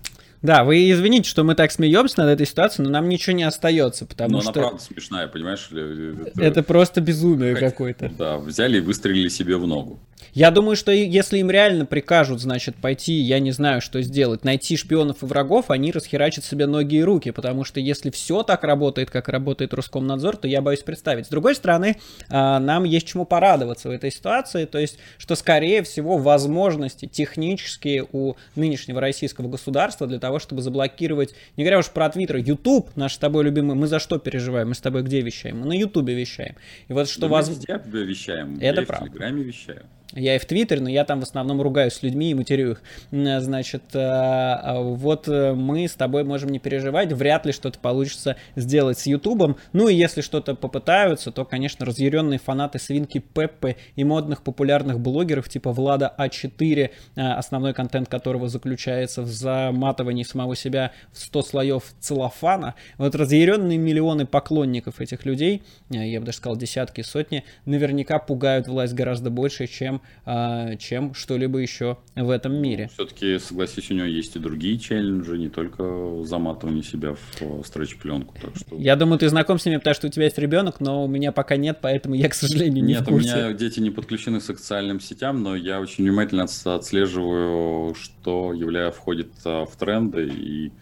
Да, 0.43 0.65
вы 0.65 0.91
извините, 0.91 1.31
что 1.31 1.45
мы 1.45 1.55
так 1.55 1.71
смеемся 1.71 2.23
над 2.23 2.31
этой 2.31 2.47
ситуацией, 2.47 2.85
но 2.87 2.91
нам 2.91 3.09
ничего 3.09 3.37
не 3.37 3.45
остается, 3.45 4.05
потому 4.07 4.35
но 4.35 4.41
что... 4.41 4.51
она 4.51 4.61
правда 4.61 4.83
смешная, 4.83 5.29
понимаешь? 5.29 5.69
Это, 5.71 6.43
это 6.43 6.63
просто 6.65 7.01
безумие 7.01 7.55
какое-то. 7.55 8.11
Да, 8.19 8.39
взяли 8.39 8.79
и 8.79 8.81
выстрелили 8.81 9.29
себе 9.29 9.57
в 9.57 9.69
ногу. 9.69 10.01
Я 10.35 10.50
думаю, 10.50 10.76
что 10.76 10.93
если 10.93 11.38
им 11.38 11.50
реально 11.50 11.87
прикажут, 11.87 12.41
значит, 12.41 12.76
пойти, 12.76 13.14
я 13.14 13.38
не 13.38 13.52
знаю, 13.52 13.81
что 13.81 14.00
сделать, 14.02 14.45
найти 14.45 14.76
шпионов 14.76 15.23
и 15.23 15.26
врагов, 15.26 15.71
они 15.71 15.93
расхерачат 15.93 16.45
себе 16.45 16.67
ноги 16.67 16.97
и 16.97 17.02
руки, 17.02 17.31
потому 17.31 17.64
что 17.64 17.81
если 17.81 18.11
все 18.11 18.43
так 18.43 18.64
работает, 18.64 19.11
как 19.11 19.29
работает 19.29 19.75
Роскомнадзор, 19.75 20.37
то 20.37 20.49
я 20.49 20.62
боюсь 20.62 20.81
представить. 20.81 21.26
С 21.26 21.29
другой 21.29 21.55
стороны, 21.55 21.97
а, 22.29 22.59
нам 22.59 22.85
есть 22.85 23.07
чему 23.07 23.25
порадоваться 23.25 23.88
в 23.88 23.93
этой 23.93 24.11
ситуации, 24.11 24.64
то 24.64 24.79
есть, 24.79 24.99
что, 25.19 25.35
скорее 25.35 25.83
всего, 25.83 26.19
возможности 26.19 27.07
технические 27.07 28.07
у 28.12 28.35
нынешнего 28.57 29.00
российского 29.00 29.49
государства 29.49 30.07
для 30.07 30.19
того, 30.19 30.38
чтобы 30.38 30.62
заблокировать, 30.62 31.35
не 31.57 31.64
говоря 31.64 31.79
уж 31.79 31.91
про 31.91 32.09
Твиттер, 32.09 32.37
YouTube, 32.37 32.91
наш 32.97 33.14
с 33.14 33.19
тобой 33.19 33.45
любимый, 33.45 33.75
мы 33.75 33.87
за 33.87 33.99
что 33.99 34.19
переживаем, 34.19 34.69
мы 34.69 34.75
с 34.75 34.81
тобой 34.81 35.02
где 35.02 35.21
вещаем? 35.21 35.61
Мы 35.61 35.67
на 35.67 35.73
Ютубе 35.73 36.14
вещаем. 36.14 36.57
И 36.88 36.93
вот 36.93 37.09
что 37.09 37.23
да 37.23 37.29
воз... 37.29 37.49
Мы 37.49 38.05
вещаем, 38.05 38.57
это 38.61 38.81
я 38.81 38.87
правда. 38.87 39.07
в 39.07 39.09
Телеграме 39.09 39.43
вещаю. 39.43 39.83
Я 40.14 40.37
и 40.37 40.38
в 40.38 40.45
Твиттере, 40.45 40.83
но 40.83 40.90
я 40.90 41.04
там 41.04 41.21
в 41.21 41.23
основном 41.23 41.62
ругаюсь 41.62 41.95
с 41.95 42.02
людьми 42.02 42.31
и 42.31 42.35
матерю 42.35 42.73
их. 42.73 42.83
Значит, 43.11 43.83
э, 43.95 43.99
а 43.99 44.78
вот 44.81 45.26
э, 45.26 45.54
мы 45.54 45.88
с 45.88 45.95
тобой 45.95 46.23
можем 46.23 46.50
не 46.50 46.59
переживать, 46.59 47.12
вряд 47.12 47.47
ли 47.47 47.52
что-то 47.52 47.78
получится 47.78 48.37
сделать 48.54 48.99
с 48.99 49.07
Ютубом. 49.07 49.57
Ну 49.73 49.88
и 49.88 49.95
если 49.95 50.21
что-то 50.21 50.54
попытаются, 50.54 51.33
то, 51.33 51.47
конечно, 51.47 51.87
разъяренные 51.87 52.38
фанаты 52.38 52.78
свинки 52.78 53.19
Пеппы 53.19 53.76
и 53.97 54.04
модных 54.04 54.42
популярных 54.42 55.00
блогеров 55.00 55.49
типа 55.49 55.73
Влада 55.73 56.14
А4, 56.19 56.90
э, 57.16 57.21
основной 57.21 57.73
контент 57.73 58.09
которого 58.09 58.49
заключается 58.49 59.23
в 59.23 59.28
заматывании 59.28 60.25
самого 60.25 60.57
себя 60.57 60.92
в 61.12 61.19
100 61.19 61.42
слоев 61.42 61.85
целлофана. 62.00 62.75
Вот 62.99 63.14
разъяренные 63.14 63.78
миллионы 63.78 64.26
поклонников 64.26 65.00
этих 65.00 65.25
людей, 65.25 65.62
я 65.88 66.21
бы 66.21 66.26
даже 66.26 66.38
сказал 66.38 66.57
десятки, 66.57 67.00
сотни, 67.00 67.45
наверняка 67.64 68.19
пугают 68.19 68.69
власть 68.69 68.92
гораздо 68.92 69.31
больше, 69.31 69.66
чем 69.66 70.02
а, 70.25 70.77
чем 70.77 71.15
что-либо 71.15 71.59
еще 71.59 71.99
в 72.15 72.31
этом 72.31 72.55
мире. 72.55 72.91
Все-таки, 72.95 73.39
согласись, 73.39 73.91
у 73.91 73.95
него 73.95 74.07
есть 74.07 74.37
и 74.37 74.39
другие 74.39 74.79
челленджи, 74.79 75.37
не 75.37 75.49
только 75.49 76.23
заматывание 76.23 76.83
себя 76.83 77.15
в 77.15 77.65
стретч-пленку. 77.65 78.35
Что... 78.55 78.77
Я 78.77 78.97
думаю, 78.97 79.19
ты 79.19 79.29
знаком 79.29 79.59
с 79.59 79.67
ними, 79.67 79.77
потому 79.77 79.95
что 79.95 80.07
у 80.07 80.11
тебя 80.11 80.25
есть 80.25 80.39
ребенок, 80.39 80.81
но 80.81 81.05
у 81.05 81.09
меня 81.09 81.33
пока 81.33 81.57
нет, 81.57 81.79
поэтому 81.83 82.15
я, 82.15 82.29
к 82.29 82.35
сожалению, 82.35 82.85
не 82.85 82.93
нет, 82.93 83.03
в 83.03 83.05
курсе. 83.05 83.33
у 83.33 83.37
меня 83.37 83.53
дети 83.53 83.81
не 83.81 83.91
подключены 83.91 84.41
к 84.41 84.43
социальным 84.43 85.01
сетям, 85.01 85.43
но 85.43 85.57
я 85.57 85.81
очень 85.81 86.05
внимательно 86.05 86.45
отслеживаю, 86.45 87.95
что 87.95 88.53
являя 88.53 88.91
входит 88.91 89.33
а, 89.45 89.65
в 89.65 89.77
тренды 89.77 90.29
и 90.29 90.73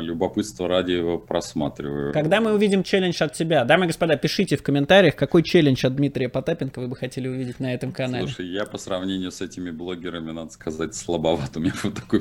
любопытство 0.00 0.68
ради 0.68 0.92
его 0.92 1.18
просматриваю. 1.18 2.12
Когда 2.12 2.40
мы 2.40 2.52
увидим 2.52 2.82
челлендж 2.82 3.22
от 3.22 3.32
тебя, 3.32 3.64
дамы 3.64 3.84
и 3.84 3.88
господа, 3.88 4.16
пишите 4.16 4.56
в 4.56 4.62
комментариях, 4.62 5.16
какой 5.16 5.42
челлендж 5.42 5.84
от 5.84 5.96
Дмитрия 5.96 6.28
Потапенко 6.28 6.80
вы 6.80 6.88
бы 6.88 6.96
хотели 6.96 7.28
увидеть 7.28 7.60
на 7.60 7.74
этом 7.74 7.92
канале. 7.92 8.26
Слушай, 8.26 8.46
я 8.46 8.64
по 8.64 8.78
сравнению 8.78 9.32
с 9.32 9.40
этими 9.40 9.70
блогерами, 9.70 10.30
надо 10.30 10.52
сказать, 10.52 10.94
слабоват. 10.94 11.56
У 11.56 11.60
меня 11.60 11.74
вот 11.82 11.94
такой, 11.94 12.20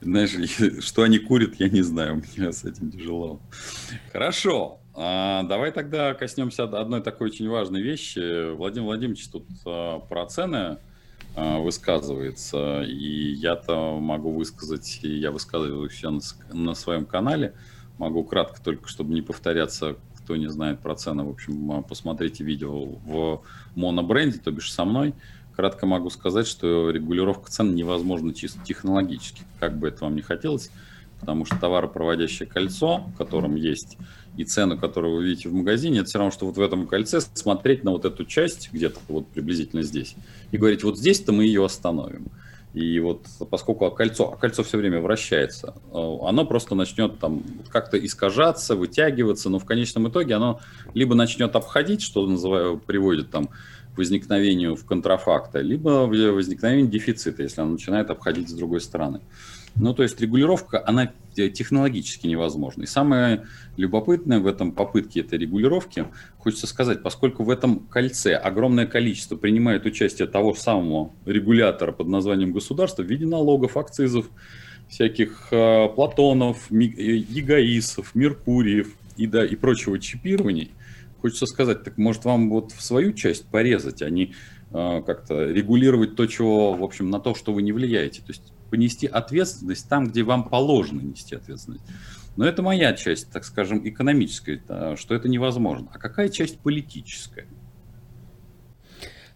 знаешь, 0.00 0.84
что 0.84 1.02
они 1.02 1.18
курят, 1.18 1.54
я 1.58 1.68
не 1.68 1.82
знаю, 1.82 2.22
мне 2.36 2.52
с 2.52 2.64
этим 2.64 2.90
тяжело. 2.90 3.40
Хорошо, 4.12 4.80
а, 4.94 5.42
давай 5.42 5.72
тогда 5.72 6.14
коснемся 6.14 6.64
одной 6.64 7.02
такой 7.02 7.28
очень 7.28 7.48
важной 7.48 7.82
вещи. 7.82 8.52
Владимир 8.54 8.86
Владимирович 8.86 9.28
тут 9.28 9.46
а, 9.64 10.00
про 10.00 10.26
цены 10.26 10.56
а, 10.56 10.78
высказывается, 11.36 12.82
и 12.82 13.32
я-то 13.34 13.98
могу 14.00 14.32
высказать, 14.32 15.00
я 15.02 15.30
высказываю 15.30 15.88
все 15.90 16.10
на, 16.10 16.20
на 16.52 16.74
своем 16.74 17.04
канале, 17.04 17.54
могу 17.98 18.24
кратко 18.24 18.62
только, 18.62 18.88
чтобы 18.88 19.12
не 19.12 19.22
повторяться, 19.22 19.96
кто 20.26 20.34
не 20.34 20.48
знает 20.48 20.80
про 20.80 20.96
цены, 20.96 21.22
в 21.22 21.30
общем, 21.30 21.70
а, 21.70 21.82
посмотрите 21.82 22.42
видео 22.42 22.84
в 22.84 23.42
монобренде, 23.76 24.38
то 24.38 24.50
бишь 24.50 24.72
со 24.72 24.84
мной. 24.84 25.14
Кратко 25.54 25.86
могу 25.86 26.10
сказать, 26.10 26.48
что 26.48 26.90
регулировка 26.90 27.48
цен 27.50 27.76
невозможна 27.76 28.34
чисто 28.34 28.60
технологически, 28.64 29.42
как 29.60 29.78
бы 29.78 29.88
это 29.88 30.04
вам 30.04 30.16
не 30.16 30.22
хотелось, 30.22 30.70
потому 31.20 31.44
что 31.44 31.58
товаропроводящее 31.60 32.48
кольцо, 32.48 32.98
в 32.98 33.16
котором 33.16 33.54
есть 33.54 33.96
и 34.36 34.44
цену, 34.44 34.78
которую 34.78 35.16
вы 35.16 35.24
видите 35.24 35.48
в 35.48 35.54
магазине, 35.54 36.00
это 36.00 36.08
все 36.08 36.18
равно, 36.18 36.30
что 36.30 36.46
вот 36.46 36.56
в 36.56 36.60
этом 36.60 36.86
кольце 36.86 37.20
смотреть 37.20 37.84
на 37.84 37.92
вот 37.92 38.04
эту 38.04 38.24
часть, 38.24 38.70
где-то 38.72 39.00
вот 39.08 39.26
приблизительно 39.28 39.82
здесь, 39.82 40.14
и 40.50 40.58
говорить, 40.58 40.84
вот 40.84 40.98
здесь-то 40.98 41.32
мы 41.32 41.44
ее 41.44 41.64
остановим. 41.64 42.26
И 42.74 43.00
вот 43.00 43.26
поскольку 43.50 43.90
кольцо, 43.90 44.30
а 44.34 44.36
кольцо 44.36 44.62
все 44.62 44.76
время 44.76 45.00
вращается, 45.00 45.74
э, 45.94 46.18
оно 46.22 46.44
просто 46.44 46.74
начнет 46.74 47.18
там 47.18 47.42
как-то 47.70 47.96
искажаться, 47.96 48.76
вытягиваться, 48.76 49.48
но 49.48 49.58
в 49.58 49.64
конечном 49.64 50.08
итоге 50.08 50.34
оно 50.34 50.60
либо 50.92 51.14
начнет 51.14 51.56
обходить, 51.56 52.02
что 52.02 52.26
называю, 52.26 52.76
приводит 52.78 53.30
там 53.30 53.46
к 53.46 53.98
возникновению 53.98 54.76
в 54.76 54.84
контрафакта, 54.84 55.60
либо 55.60 56.06
возникновению 56.06 56.88
дефицита, 56.88 57.42
если 57.42 57.62
оно 57.62 57.72
начинает 57.72 58.10
обходить 58.10 58.50
с 58.50 58.52
другой 58.52 58.82
стороны. 58.82 59.22
Ну, 59.78 59.92
то 59.92 60.02
есть 60.02 60.20
регулировка, 60.20 60.82
она 60.86 61.12
технологически 61.34 62.26
невозможна. 62.26 62.84
И 62.84 62.86
самое 62.86 63.46
любопытное 63.76 64.40
в 64.40 64.46
этом 64.46 64.72
попытке 64.72 65.20
этой 65.20 65.38
регулировки, 65.38 66.06
хочется 66.38 66.66
сказать, 66.66 67.02
поскольку 67.02 67.44
в 67.44 67.50
этом 67.50 67.80
кольце 67.80 68.34
огромное 68.34 68.86
количество 68.86 69.36
принимает 69.36 69.84
участие 69.84 70.28
того 70.28 70.54
самого 70.54 71.12
регулятора 71.26 71.92
под 71.92 72.08
названием 72.08 72.52
государство 72.52 73.02
в 73.02 73.06
виде 73.06 73.26
налогов, 73.26 73.76
акцизов, 73.76 74.30
всяких 74.88 75.48
э, 75.50 75.88
Платонов, 75.94 76.70
Егоисов, 76.70 78.14
Меркуриев 78.14 78.94
и, 79.16 79.26
да, 79.26 79.44
и 79.44 79.56
прочего 79.56 79.98
чипирований, 79.98 80.70
хочется 81.20 81.46
сказать, 81.46 81.82
так 81.82 81.98
может 81.98 82.24
вам 82.24 82.50
вот 82.50 82.72
в 82.72 82.82
свою 82.82 83.12
часть 83.12 83.46
порезать, 83.48 84.00
а 84.00 84.08
не 84.08 84.34
э, 84.70 85.02
как-то 85.04 85.50
регулировать 85.50 86.16
то, 86.16 86.26
чего, 86.26 86.72
в 86.72 86.84
общем, 86.84 87.10
на 87.10 87.20
то, 87.20 87.34
что 87.34 87.52
вы 87.52 87.62
не 87.62 87.72
влияете. 87.72 88.20
То 88.20 88.28
есть 88.28 88.52
понести 88.76 89.06
ответственность 89.06 89.88
там, 89.88 90.06
где 90.06 90.22
вам 90.22 90.44
положено 90.50 91.00
нести 91.00 91.34
ответственность. 91.34 91.82
Но 92.36 92.44
это 92.44 92.62
моя 92.62 92.92
часть, 92.92 93.30
так 93.30 93.44
скажем, 93.46 93.88
экономическая, 93.88 94.60
что 94.96 95.14
это 95.14 95.28
невозможно. 95.30 95.88
А 95.94 95.98
какая 95.98 96.28
часть 96.28 96.58
политическая? 96.58 97.46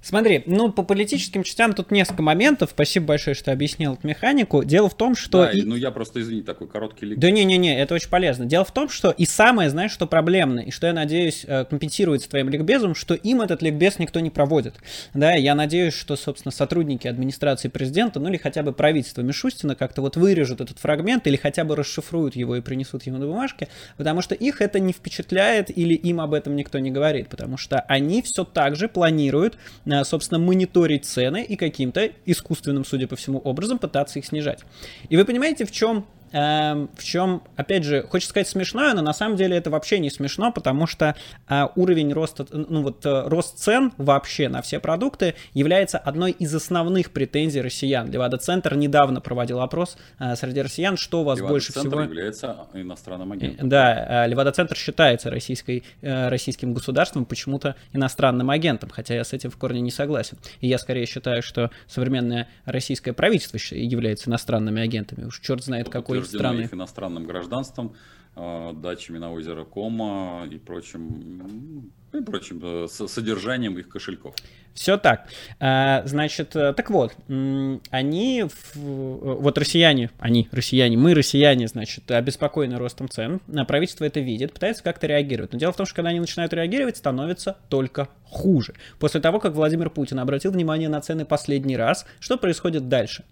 Смотри, 0.03 0.43
ну, 0.47 0.73
по 0.73 0.83
политическим 0.83 1.43
частям 1.43 1.75
тут 1.75 1.91
несколько 1.91 2.23
моментов. 2.23 2.71
Спасибо 2.71 3.07
большое, 3.07 3.35
что 3.35 3.53
объяснил 3.53 3.95
эту 3.95 4.07
механику. 4.07 4.65
Дело 4.65 4.89
в 4.89 4.97
том, 4.97 5.15
что... 5.15 5.45
Да, 5.45 5.51
и... 5.51 5.63
ну 5.63 5.77
я 5.77 5.91
просто, 5.91 6.21
извини, 6.21 6.43
такой 6.43 6.69
короткий 6.69 7.07
лик. 7.07 7.19
Да 7.19 7.31
не-не-не, 7.31 7.79
это 7.79 7.95
очень 7.95 8.09
полезно. 8.09 8.47
Дело 8.47 8.65
в 8.65 8.73
том, 8.73 8.89
что 8.89 9.11
и 9.11 9.27
самое, 9.27 9.69
знаешь, 9.69 9.93
что 9.93 10.07
проблемно, 10.07 10.61
и 10.61 10.71
что 10.71 10.87
я 10.87 10.95
надеюсь 10.95 11.45
э, 11.47 11.67
компенсируется 11.67 12.31
твоим 12.31 12.49
ликбезом, 12.49 12.95
что 12.95 13.15
им 13.15 13.43
этот 13.43 13.61
ликбез 13.61 13.99
никто 13.99 14.21
не 14.21 14.31
проводит. 14.31 14.77
Да, 15.13 15.33
я 15.35 15.55
надеюсь, 15.55 15.95
что, 15.95 16.17
собственно, 16.17 16.53
сотрудники 16.53 17.07
администрации 17.07 17.69
президента, 17.69 18.21
ну 18.21 18.31
или 18.31 18.39
хотя 18.39 18.63
бы 18.63 18.73
правительство 18.73 19.21
Мишустина 19.21 19.75
как-то 19.75 20.01
вот 20.01 20.17
вырежут 20.17 20.63
этот 20.63 20.79
фрагмент 20.79 21.27
или 21.27 21.37
хотя 21.37 21.65
бы 21.65 21.77
расшифруют 21.77 22.37
его 22.37 22.57
и 22.57 22.63
принесут 22.63 23.03
ему 23.03 23.19
на 23.19 23.27
бумажке, 23.27 23.69
потому 23.99 24.23
что 24.23 24.35
их 24.35 24.63
это 24.63 24.81
не 24.81 24.95
впечатляет 24.95 25.77
или 25.77 25.93
им 25.93 26.21
об 26.21 26.33
этом 26.33 26.57
никто 26.57 26.79
не 26.79 26.91
говорит, 26.91 27.29
потому 27.29 27.59
что 27.59 27.81
они 27.81 28.23
все 28.23 28.45
так 28.45 28.77
же 28.77 28.89
планируют 28.89 29.59
собственно, 30.05 30.39
мониторить 30.39 31.05
цены 31.05 31.43
и 31.43 31.57
каким-то 31.57 32.11
искусственным, 32.27 32.85
судя 32.85 33.07
по 33.07 33.17
всему, 33.17 33.39
образом 33.39 33.79
пытаться 33.79 34.19
их 34.19 34.27
снижать. 34.27 34.61
И 35.09 35.17
вы 35.17 35.25
понимаете, 35.25 35.65
в 35.65 35.73
чем 35.73 36.07
Эм, 36.33 36.89
в 36.97 37.03
чем, 37.03 37.43
опять 37.57 37.83
же, 37.83 38.03
хочется 38.03 38.31
сказать 38.31 38.49
смешное, 38.49 38.95
но 38.95 39.03
на 39.03 39.13
самом 39.13 39.37
деле 39.37 39.57
это 39.57 39.69
вообще 39.71 39.99
не 39.99 40.11
смешно, 40.11 40.53
потому 40.53 40.87
что 40.87 41.17
э, 41.49 41.67
уровень 41.75 42.13
роста, 42.13 42.47
ну 42.53 42.83
вот 42.83 43.05
э, 43.05 43.23
рост 43.27 43.59
цен 43.59 43.93
вообще 43.97 44.49
на 44.49 44.63
все 44.63 44.79
продукты 44.79 45.35
является 45.55 45.99
одной 45.99 46.31
из 46.31 46.55
основных 46.55 47.11
претензий 47.11 47.61
россиян. 47.61 48.09
Левада-центр 48.11 48.77
недавно 48.77 49.21
проводил 49.21 49.61
опрос 49.61 49.97
э, 50.21 50.37
среди 50.37 50.63
россиян, 50.63 50.97
что 50.97 51.23
у 51.23 51.25
вас 51.25 51.41
больше 51.41 51.73
всего... 51.73 52.03
является 52.03 52.69
иностранным 52.75 53.33
агентом. 53.33 53.69
Да, 53.69 54.27
Левада-центр 54.27 54.77
считается 54.77 55.31
российской, 55.31 55.83
российским 56.01 56.75
государством 56.75 57.25
почему-то 57.25 57.75
иностранным 57.93 58.51
агентом, 58.51 58.91
хотя 58.91 59.15
я 59.15 59.25
с 59.25 59.33
этим 59.33 59.51
в 59.51 59.57
корне 59.57 59.81
не 59.81 59.91
согласен. 59.91 60.39
И 60.61 60.69
я 60.69 60.79
скорее 60.79 61.07
считаю, 61.07 61.43
что 61.43 61.71
современное 61.89 62.49
российское 62.65 63.13
правительство 63.13 63.59
является 63.75 64.31
иностранными 64.31 64.81
агентами. 64.81 65.25
Уж 65.25 65.41
черт 65.41 65.65
знает 65.65 65.89
какой 65.89 66.20
страны. 66.25 66.63
их 66.63 66.75
иностранным 66.75 67.27
гражданством, 67.27 67.95
э, 68.37 68.73
дачами 68.75 69.19
на 69.19 69.33
озеро 69.33 69.65
Кома 69.65 70.47
и 70.51 70.59
прочим, 70.59 71.91
и 72.13 72.21
прочим 72.23 72.61
э, 72.63 72.87
содержанием 72.89 73.79
их 73.79 73.89
кошельков. 73.89 74.35
Все 74.75 74.97
так. 74.97 75.29
А, 75.59 76.03
значит, 76.07 76.55
э, 76.55 76.73
так 76.73 76.91
вот, 76.91 77.15
они, 77.27 78.45
вот 78.75 79.59
россияне, 79.59 80.11
они, 80.19 80.49
россияне, 80.53 80.97
мы, 80.97 81.15
россияне, 81.15 81.67
значит, 81.67 82.11
обеспокоены 82.11 82.79
ростом 82.79 83.09
цен, 83.09 83.41
а 83.55 83.65
правительство 83.65 84.05
это 84.05 84.21
видит, 84.21 84.53
пытается 84.53 84.83
как-то 84.83 85.07
реагировать. 85.07 85.53
Но 85.53 85.59
дело 85.59 85.73
в 85.73 85.77
том, 85.77 85.87
что 85.87 85.97
когда 85.97 86.11
они 86.11 86.21
начинают 86.21 86.53
реагировать, 86.53 86.97
становится 86.97 87.59
только 87.69 88.09
хуже. 88.25 88.75
После 88.99 89.21
того, 89.21 89.41
как 89.41 89.55
Владимир 89.55 89.91
Путин 89.91 90.21
обратил 90.21 90.53
внимание 90.53 90.89
на 90.89 91.01
цены 91.01 91.25
последний 91.25 91.77
раз, 91.77 92.07
что 92.21 92.39
происходит 92.39 92.89
дальше? 92.89 93.25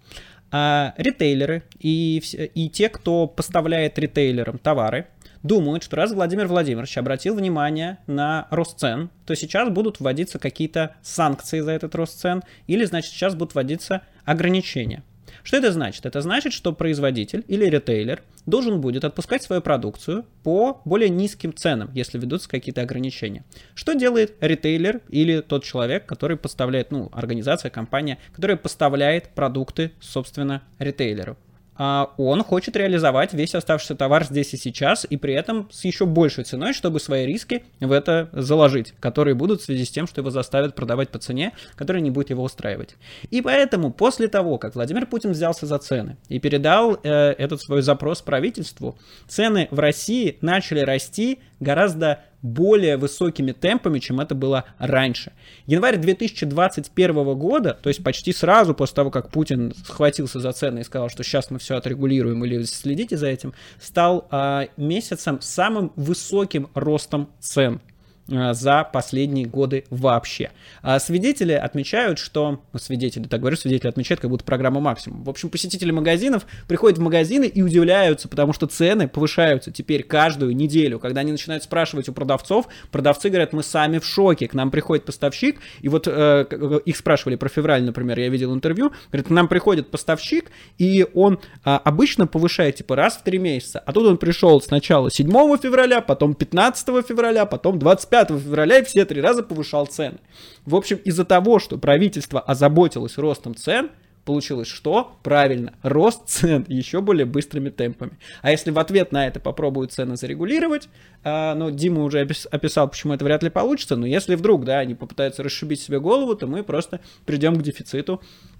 А 0.51 0.95
ритейлеры 0.97 1.65
и, 1.79 2.23
и 2.55 2.71
те, 2.71 2.89
кто 2.89 3.27
поставляет 3.27 3.99
ритейлерам 3.99 4.59
товары, 4.59 5.07
думают, 5.43 5.83
что 5.83 5.97
раз 5.97 6.13
Владимир 6.13 6.47
Владимирович 6.47 6.97
обратил 6.99 7.35
внимание 7.35 7.99
на 8.07 8.47
рост 8.51 8.79
цен, 8.79 9.11
то 9.27 9.35
сейчас 9.35 9.69
будут 9.69 10.01
вводиться 10.01 10.39
какие-то 10.39 10.97
санкции 11.03 11.61
за 11.61 11.73
этот 11.73 11.95
рост 11.95 12.19
цен, 12.19 12.43
или, 12.67 12.85
значит, 12.85 13.13
сейчас 13.13 13.35
будут 13.35 13.55
вводиться 13.55 14.03
ограничения. 14.25 15.03
Что 15.43 15.57
это 15.57 15.73
значит? 15.73 16.07
Это 16.07 16.21
значит, 16.21 16.53
что 16.53 16.73
производитель 16.73 17.45
или 17.49 17.65
ритейлер 17.67 18.23
должен 18.47 18.81
будет 18.81 19.05
отпускать 19.05 19.43
свою 19.43 19.63
продукцию 19.63 20.25
по 20.43 20.81
более 20.85 21.11
низким 21.11 21.55
ценам, 21.55 21.91
если 21.95 22.19
ведутся 22.19 22.49
какие-то 22.49 22.83
ограничения. 22.83 23.45
Что 23.75 23.95
делает 23.95 24.37
ритейлер 24.41 25.01
или 25.09 25.41
тот 25.41 25.65
человек, 25.65 26.07
который 26.07 26.37
поставляет, 26.37 26.91
ну, 26.91 27.11
организация, 27.13 27.71
компания, 27.71 28.19
которая 28.35 28.57
поставляет 28.57 29.31
продукты, 29.31 29.93
собственно, 30.01 30.63
ритейлеру? 30.79 31.37
А 31.79 32.13
он 32.17 32.43
хочет 32.43 32.77
реализовать 32.77 33.33
весь 33.33 33.55
оставшийся 33.55 33.95
товар 33.95 34.25
здесь 34.25 34.53
и 34.53 34.57
сейчас, 34.57 35.07
и 35.09 35.17
при 35.17 35.33
этом 35.33 35.69
с 35.71 35.85
еще 35.85 36.07
большей 36.07 36.43
ценой, 36.43 36.73
чтобы 36.73 36.99
свои 36.99 37.25
риски 37.25 37.65
в 37.79 37.93
это 37.93 38.29
заложить, 38.33 38.95
которые 38.99 39.37
будут 39.37 39.61
в 39.61 39.65
связи 39.65 39.85
с 39.85 39.91
тем, 39.91 40.09
что 40.09 40.21
его 40.21 40.31
заставят 40.31 40.75
продавать 40.75 41.11
по 41.11 41.21
цене, 41.21 41.53
которая 41.77 42.03
не 42.03 42.11
будет 42.11 42.31
его 42.31 42.43
устраивать. 42.43 42.97
И 43.31 43.41
поэтому 43.41 43.93
после 43.93 44.27
того, 44.27 44.59
как 44.59 44.75
Владимир 44.75 45.07
Путин 45.07 45.31
взялся 45.31 45.67
за 45.67 45.79
цены 45.79 46.17
и 46.29 46.41
передал 46.41 46.99
э, 47.03 47.31
этот 47.39 47.63
свой 47.63 47.83
запрос 47.83 48.23
правительству, 48.23 48.99
цены 49.29 49.69
в 49.71 49.79
России 49.79 50.37
начали 50.41 50.81
расти 50.81 51.39
гораздо 51.61 52.21
более 52.43 52.97
высокими 52.97 53.53
темпами, 53.53 53.99
чем 53.99 54.21
это 54.21 54.35
было 54.35 54.65
раньше. 54.79 55.33
Январь 55.67 55.97
2021 55.97 57.39
года, 57.39 57.79
то 57.81 57.89
есть 57.89 58.03
почти 58.03 58.33
сразу 58.33 58.75
после 58.75 58.95
того, 58.95 59.11
как 59.11 59.31
Путин 59.31 59.75
схватился 59.85 60.41
за 60.41 60.53
цены 60.53 60.81
и 60.81 60.85
сказал, 60.85 61.09
что 61.09 61.23
сейчас 61.23 61.51
мы 61.51 61.59
все 61.59 61.77
отрегулируем 61.77 62.45
или 62.45 62.63
следите 62.63 63.17
за 63.17 63.29
этим, 63.29 63.55
стал 63.81 64.29
э, 64.31 64.67
месяцем 64.77 65.41
с 65.41 65.47
самым 65.47 65.93
высоким 65.97 66.69
ростом 66.75 67.29
цен 67.41 67.81
за 68.29 68.85
последние 68.85 69.47
годы 69.47 69.85
вообще. 69.91 70.51
А 70.83 70.99
свидетели 70.99 71.53
отмечают, 71.53 72.19
что... 72.19 72.61
Ну, 72.73 72.79
свидетели, 72.79 73.25
так 73.25 73.41
говорю, 73.41 73.57
свидетели 73.57 73.89
отмечают, 73.89 74.21
как 74.21 74.31
будто 74.31 74.45
программа 74.45 74.81
максимум. 74.81 75.25
В 75.25 75.31
общем, 75.31 75.49
посетители 75.49 75.91
магазинов 75.91 76.47
приходят 76.67 76.99
в 76.99 77.03
магазины 77.03 77.47
и 77.47 77.63
удивляются, 77.63 78.29
потому 78.29 78.53
что 78.53 78.67
цены 78.67 79.09
повышаются 79.09 79.71
теперь 79.71 80.03
каждую 80.03 80.55
неделю. 80.55 80.99
Когда 80.99 81.21
они 81.21 81.33
начинают 81.33 81.63
спрашивать 81.63 82.09
у 82.09 82.13
продавцов, 82.13 82.69
продавцы 82.91 83.29
говорят, 83.29 83.53
мы 83.53 83.63
сами 83.63 83.99
в 83.99 84.05
шоке. 84.05 84.49
К 84.49 84.55
нам 84.55 84.71
приходит 84.71 85.05
поставщик, 85.05 85.61
и 85.81 85.89
вот 85.89 86.07
э, 86.07 86.81
их 86.85 86.97
спрашивали 86.97 87.37
про 87.37 87.49
февраль, 87.49 87.83
например, 87.83 88.19
я 88.19 88.29
видел 88.29 88.55
интервью, 88.55 88.93
говорит, 89.11 89.29
к 89.29 89.31
нам 89.31 89.49
приходит 89.49 89.91
поставщик, 89.91 90.51
и 90.77 91.07
он 91.15 91.41
э, 91.65 91.71
обычно 91.85 92.27
повышает 92.27 92.77
типа 92.77 92.97
раз 92.97 93.17
в 93.17 93.23
три 93.23 93.39
месяца, 93.39 93.79
а 93.85 93.93
тут 93.93 94.07
он 94.07 94.19
пришел 94.19 94.61
сначала 94.61 95.11
7 95.11 95.29
февраля, 95.59 96.01
потом 96.01 96.35
15 96.35 97.07
февраля, 97.07 97.47
потом 97.47 97.79
25 97.79 98.18
5 98.27 98.41
февраля 98.41 98.83
все 98.83 99.05
три 99.05 99.21
раза 99.21 99.43
повышал 99.43 99.87
цены. 99.87 100.19
В 100.67 100.75
общем, 100.75 100.97
из-за 101.05 101.25
того, 101.25 101.59
что 101.59 101.79
правительство 101.79 102.41
озаботилось 102.41 103.17
ростом 103.17 103.55
цен, 103.55 103.91
получилось 104.25 104.69
что? 104.69 105.17
Правильно, 105.23 105.75
рост 105.83 106.29
цен 106.29 106.65
еще 106.69 107.01
более 107.01 107.27
быстрыми 107.27 107.71
темпами. 107.71 108.19
А 108.43 108.51
если 108.51 108.71
в 108.71 108.79
ответ 108.79 109.13
на 109.13 109.27
это 109.27 109.41
попробуют 109.41 109.93
цены 109.93 110.17
зарегулировать, 110.17 110.89
а, 111.23 111.55
ну, 111.55 111.71
Дима 111.71 112.03
уже 112.03 112.27
описал, 112.51 112.89
почему 112.89 113.15
это 113.15 113.25
вряд 113.25 113.43
ли 113.43 113.51
получится, 113.51 113.97
но 113.97 114.07
если 114.07 114.35
вдруг, 114.35 114.65
да, 114.65 114.81
они 114.81 114.95
попытаются 114.95 115.43
расшибить 115.43 115.81
себе 115.81 116.01
голову, 116.01 116.35
то 116.35 116.47
мы 116.47 116.63
просто 116.63 117.01
придем 117.25 117.57
к 117.57 117.63
дефициту 117.63 118.21
Э, 118.21 118.58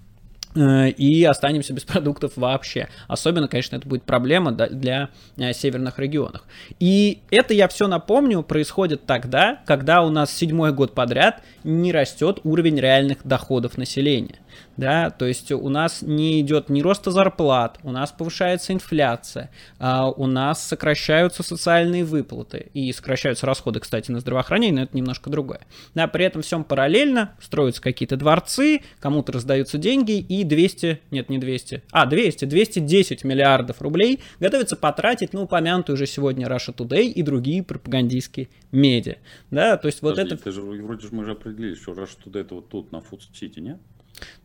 и 0.55 1.23
останемся 1.23 1.73
без 1.73 1.83
продуктов 1.85 2.33
вообще. 2.35 2.89
Особенно, 3.07 3.47
конечно, 3.47 3.75
это 3.75 3.87
будет 3.87 4.03
проблема 4.03 4.51
для 4.51 5.09
э, 5.37 5.53
северных 5.53 5.99
регионов. 5.99 6.41
И 6.79 7.19
это, 7.29 7.53
я 7.53 7.67
все 7.67 7.87
напомню, 7.87 8.43
происходит 8.43 9.05
тогда, 9.05 9.61
когда 9.65 10.01
у 10.01 10.09
нас 10.09 10.35
седьмой 10.35 10.73
год 10.73 10.93
подряд 10.95 11.41
не 11.63 11.91
растет 11.91 12.39
уровень 12.43 12.79
реальных 12.79 13.19
доходов 13.23 13.77
населения 13.77 14.39
да, 14.79 15.09
то 15.09 15.25
есть 15.25 15.51
у 15.51 15.67
нас 15.67 16.01
не 16.01 16.39
идет 16.39 16.69
ни 16.69 16.81
роста 16.81 17.11
зарплат, 17.11 17.79
у 17.83 17.91
нас 17.91 18.13
повышается 18.13 18.71
инфляция, 18.71 19.51
а 19.77 20.09
у 20.09 20.25
нас 20.25 20.65
сокращаются 20.65 21.43
социальные 21.43 22.05
выплаты 22.05 22.67
и 22.73 22.91
сокращаются 22.93 23.45
расходы, 23.45 23.81
кстати, 23.81 24.09
на 24.09 24.21
здравоохранение, 24.21 24.75
но 24.75 24.83
это 24.83 24.95
немножко 24.95 25.29
другое. 25.29 25.59
Да, 25.95 26.07
при 26.07 26.23
этом 26.23 26.41
всем 26.41 26.63
параллельно 26.63 27.35
строятся 27.41 27.81
какие-то 27.81 28.15
дворцы, 28.15 28.79
кому-то 29.01 29.33
раздаются 29.33 29.77
деньги 29.77 30.17
и 30.17 30.45
200, 30.45 31.01
нет, 31.11 31.29
не 31.29 31.39
200, 31.39 31.83
а, 31.91 32.05
200, 32.05 32.45
210 32.45 33.25
миллиардов 33.25 33.81
рублей 33.81 34.21
готовится 34.39 34.77
потратить 34.77 35.33
на 35.33 35.41
упомянутую 35.41 35.95
уже 35.95 36.05
сегодня 36.05 36.47
Russia 36.47 36.73
Today 36.73 37.07
и 37.07 37.21
другие 37.21 37.63
пропагандистские 37.63 38.47
медиа, 38.71 39.17
да, 39.51 39.75
то 39.75 39.87
есть 39.87 39.99
Подожди, 39.99 40.21
вот 40.21 40.31
это... 40.31 40.43
Ты 40.45 40.51
же, 40.51 40.61
вроде 40.61 41.01
же 41.01 41.09
мы 41.11 41.23
уже 41.23 41.31
определили, 41.31 41.75
что 41.75 41.91
Russia 41.91 42.17
Today 42.25 42.41
это 42.41 42.55
вот 42.55 42.69
тут 42.69 42.93
на 42.93 42.97
Food 42.97 43.23
City, 43.33 43.59
нет? 43.59 43.77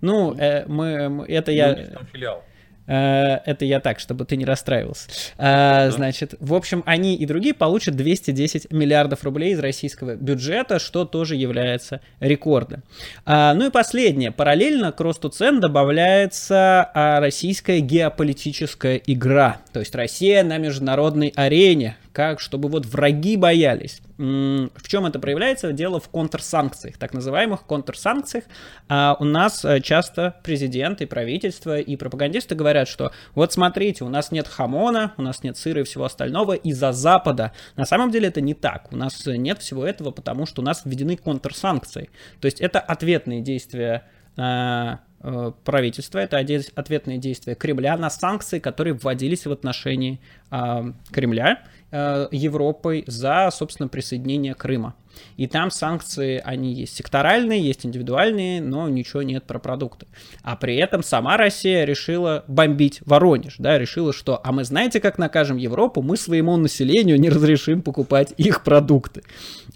Ну, 0.00 0.34
э, 0.36 0.64
мы, 0.66 1.24
это 1.28 1.52
я... 1.52 1.74
филиал. 2.12 2.44
Э, 2.86 3.38
это 3.46 3.64
я 3.64 3.80
так, 3.80 3.98
чтобы 3.98 4.24
ты 4.26 4.36
не 4.36 4.44
расстраивался. 4.44 5.08
Э, 5.38 5.90
значит, 5.90 6.34
в 6.38 6.54
общем, 6.54 6.82
они 6.86 7.16
и 7.16 7.24
другие 7.24 7.54
получат 7.54 7.96
210 7.96 8.70
миллиардов 8.70 9.24
рублей 9.24 9.52
из 9.52 9.58
российского 9.58 10.16
бюджета, 10.16 10.78
что 10.78 11.04
тоже 11.04 11.36
является 11.36 12.00
рекордом. 12.20 12.82
А, 13.24 13.54
ну 13.54 13.66
и 13.68 13.70
последнее. 13.70 14.30
Параллельно 14.30 14.92
к 14.92 15.00
росту 15.00 15.30
цен 15.30 15.60
добавляется 15.60 16.90
российская 16.94 17.80
геополитическая 17.80 18.96
игра. 19.06 19.58
То 19.72 19.80
есть 19.80 19.94
Россия 19.94 20.44
на 20.44 20.58
международной 20.58 21.32
арене 21.34 21.96
как, 22.14 22.40
чтобы 22.40 22.68
вот 22.68 22.86
враги 22.86 23.36
боялись. 23.36 24.00
В 24.16 24.88
чем 24.88 25.04
это 25.04 25.18
проявляется? 25.18 25.72
Дело 25.72 25.98
в 25.98 26.08
контрсанкциях, 26.08 26.96
так 26.96 27.12
называемых 27.12 27.66
контрсанкциях. 27.66 28.44
А 28.88 29.16
у 29.18 29.24
нас 29.24 29.64
э, 29.64 29.80
часто 29.80 30.36
президент 30.44 31.02
и 31.02 31.06
правительство 31.06 31.80
и 31.80 31.96
пропагандисты 31.96 32.54
говорят, 32.54 32.86
что 32.86 33.10
вот 33.34 33.52
смотрите, 33.52 34.04
у 34.04 34.08
нас 34.08 34.30
нет 34.30 34.46
хамона, 34.46 35.12
у 35.16 35.22
нас 35.22 35.42
нет 35.42 35.56
сыра 35.56 35.80
и 35.80 35.84
всего 35.84 36.04
остального 36.04 36.52
из-за 36.52 36.92
Запада. 36.92 37.52
На 37.74 37.84
самом 37.84 38.12
деле 38.12 38.28
это 38.28 38.40
не 38.40 38.54
так. 38.54 38.92
У 38.92 38.96
нас 38.96 39.26
нет 39.26 39.58
всего 39.58 39.84
этого, 39.84 40.12
потому 40.12 40.46
что 40.46 40.62
у 40.62 40.64
нас 40.64 40.82
введены 40.84 41.16
контрсанкции. 41.16 42.08
То 42.40 42.46
есть 42.46 42.60
это 42.60 42.78
ответные 42.78 43.40
действия 43.40 44.04
э, 44.36 44.96
э, 45.22 45.52
правительства, 45.64 46.20
это 46.20 46.38
ответные 46.76 47.18
действия 47.18 47.56
Кремля 47.56 47.96
на 47.96 48.10
санкции, 48.10 48.60
которые 48.60 48.94
вводились 48.94 49.46
в 49.46 49.50
отношении 49.50 50.20
э, 50.52 50.92
Кремля 51.10 51.64
Европой 51.94 53.04
за, 53.06 53.50
собственно, 53.52 53.88
присоединение 53.88 54.54
Крыма. 54.54 54.94
И 55.36 55.46
там 55.46 55.70
санкции, 55.70 56.40
они 56.44 56.72
есть 56.72 56.96
секторальные, 56.96 57.60
есть 57.60 57.84
индивидуальные, 57.84 58.60
но 58.60 58.88
ничего 58.88 59.22
нет 59.22 59.44
про 59.44 59.58
продукты. 59.58 60.06
А 60.42 60.56
при 60.56 60.76
этом 60.76 61.02
сама 61.02 61.36
Россия 61.36 61.84
решила 61.84 62.44
бомбить 62.46 63.00
Воронеж, 63.04 63.56
да, 63.58 63.78
решила, 63.78 64.12
что, 64.12 64.40
а 64.42 64.52
мы 64.52 64.64
знаете, 64.64 65.00
как 65.00 65.18
накажем 65.18 65.56
Европу, 65.56 66.02
мы 66.02 66.16
своему 66.16 66.56
населению 66.56 67.18
не 67.18 67.28
разрешим 67.28 67.82
покупать 67.82 68.32
их 68.36 68.62
продукты. 68.62 69.22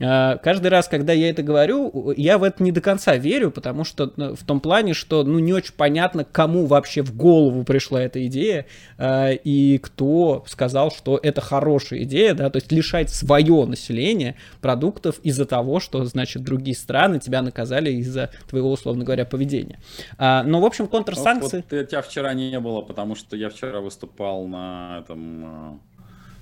А, 0.01 0.37
каждый 0.37 0.69
раз, 0.69 0.89
когда 0.89 1.13
я 1.13 1.31
это 1.31 1.43
говорю, 1.43 2.13
я 2.17 2.39
в 2.39 2.45
это 2.45 2.63
не 2.63 2.73
до 2.73 2.81
конца 2.81 3.17
верю, 3.17 3.51
потому 3.51 3.85
что 3.85 4.13
ну, 4.17 4.35
в 4.35 4.45
том 4.45 4.61
плане, 4.61 4.95
что, 4.95 5.25
ну, 5.25 5.39
не 5.39 5.53
очень 5.53 5.75
понятно, 5.77 6.25
кому 6.25 6.67
вообще 6.67 7.03
в 7.03 7.17
голову 7.17 7.65
пришла 7.65 8.03
эта 8.03 8.25
идея, 8.27 8.67
а, 8.97 9.31
и 9.31 9.79
кто 9.79 10.45
сказал, 10.47 10.91
что 10.91 11.19
это 11.23 11.41
хорошая 11.41 12.03
идея, 12.05 12.35
да, 12.35 12.51
то 12.51 12.59
есть 12.59 12.71
лишать 12.71 13.11
свое 13.11 13.65
население 13.67 14.37
продуктов 14.61 15.19
из-за 15.29 15.47
того, 15.47 15.81
что, 15.81 16.05
значит, 16.05 16.43
другие 16.43 16.77
страны 16.77 17.19
тебя 17.21 17.43
наказали 17.43 17.91
из-за 17.93 18.31
твоего, 18.49 18.73
условно 18.73 19.05
говоря, 19.05 19.25
поведения. 19.25 19.79
А, 20.17 20.43
но, 20.43 20.61
в 20.61 20.65
общем, 20.65 20.89
контрсанкции... 20.89 21.65
Вот, 21.69 21.79
вот 21.79 21.89
тебя 21.89 22.03
вчера 22.03 22.35
не 22.35 22.59
было, 22.61 22.83
потому 22.83 23.15
что 23.15 23.37
я 23.37 23.51
вчера 23.51 23.81
выступал 23.81 24.47
на 24.47 25.01
этом, 25.03 25.45
а, 25.45 25.79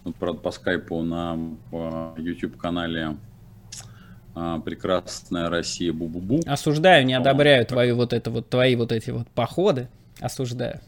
ну, 0.05 0.12
правда, 0.12 0.40
по 0.40 0.51
скайпу 0.51 1.03
на 1.03 1.38
YouTube-канале 2.16 3.16
а, 4.35 4.61
прекрасная 4.61 5.49
Россия 5.49 5.92
Бу-Бу-Бу. 5.92 6.42
Осуждаю, 6.46 7.07
не 7.07 7.14
одобряю 7.14 7.64
твою 7.66 7.96
вот 7.96 8.12
это 8.12 8.31
вот, 8.31 8.49
твои 8.51 8.77
вот 8.77 8.92
эти 8.92 9.11
вот 9.11 9.29
походы. 9.29 9.88
Осуждаю. 10.20 10.81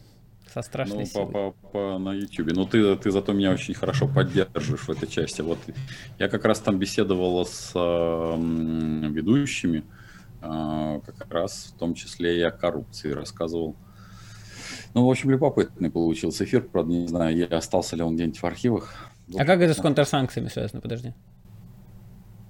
Со 0.53 0.61
страшной 0.61 0.99
ну, 0.99 1.05
силой. 1.05 1.31
По, 1.31 1.51
по, 1.51 1.67
по, 1.69 1.97
на 1.99 2.13
YouTube. 2.13 2.51
Ну, 2.53 2.65
ты, 2.65 2.95
ты 2.95 3.11
зато 3.11 3.33
меня 3.33 3.51
очень 3.51 3.73
хорошо 3.73 4.07
поддерживаешь 4.07 4.87
в 4.87 4.89
этой 4.89 5.07
части. 5.07 5.41
Вот 5.41 5.59
я 6.17 6.29
как 6.29 6.45
раз 6.45 6.59
там 6.59 6.77
беседовал 6.77 7.45
с 7.45 7.71
э, 7.75 8.35
ведущими, 9.09 9.83
э, 10.41 10.99
как 11.05 11.33
раз 11.33 11.73
в 11.75 11.79
том 11.79 11.93
числе 11.93 12.39
и 12.39 12.41
о 12.41 12.51
коррупции 12.51 13.11
рассказывал. 13.11 13.75
Ну, 14.93 15.05
в 15.05 15.09
общем, 15.09 15.29
любопытный 15.29 15.91
получился 15.91 16.43
эфир, 16.43 16.61
правда, 16.61 16.91
не 16.93 17.07
знаю, 17.07 17.35
я 17.35 17.45
остался 17.45 17.95
ли 17.95 18.01
он 18.01 18.15
где-нибудь 18.15 18.39
в 18.39 18.45
архивах. 18.45 18.93
А 19.37 19.45
как 19.45 19.61
это 19.61 19.73
с 19.73 19.77
контрсанкциями 19.77 20.47
связано? 20.47 20.81
Подожди. 20.81 21.13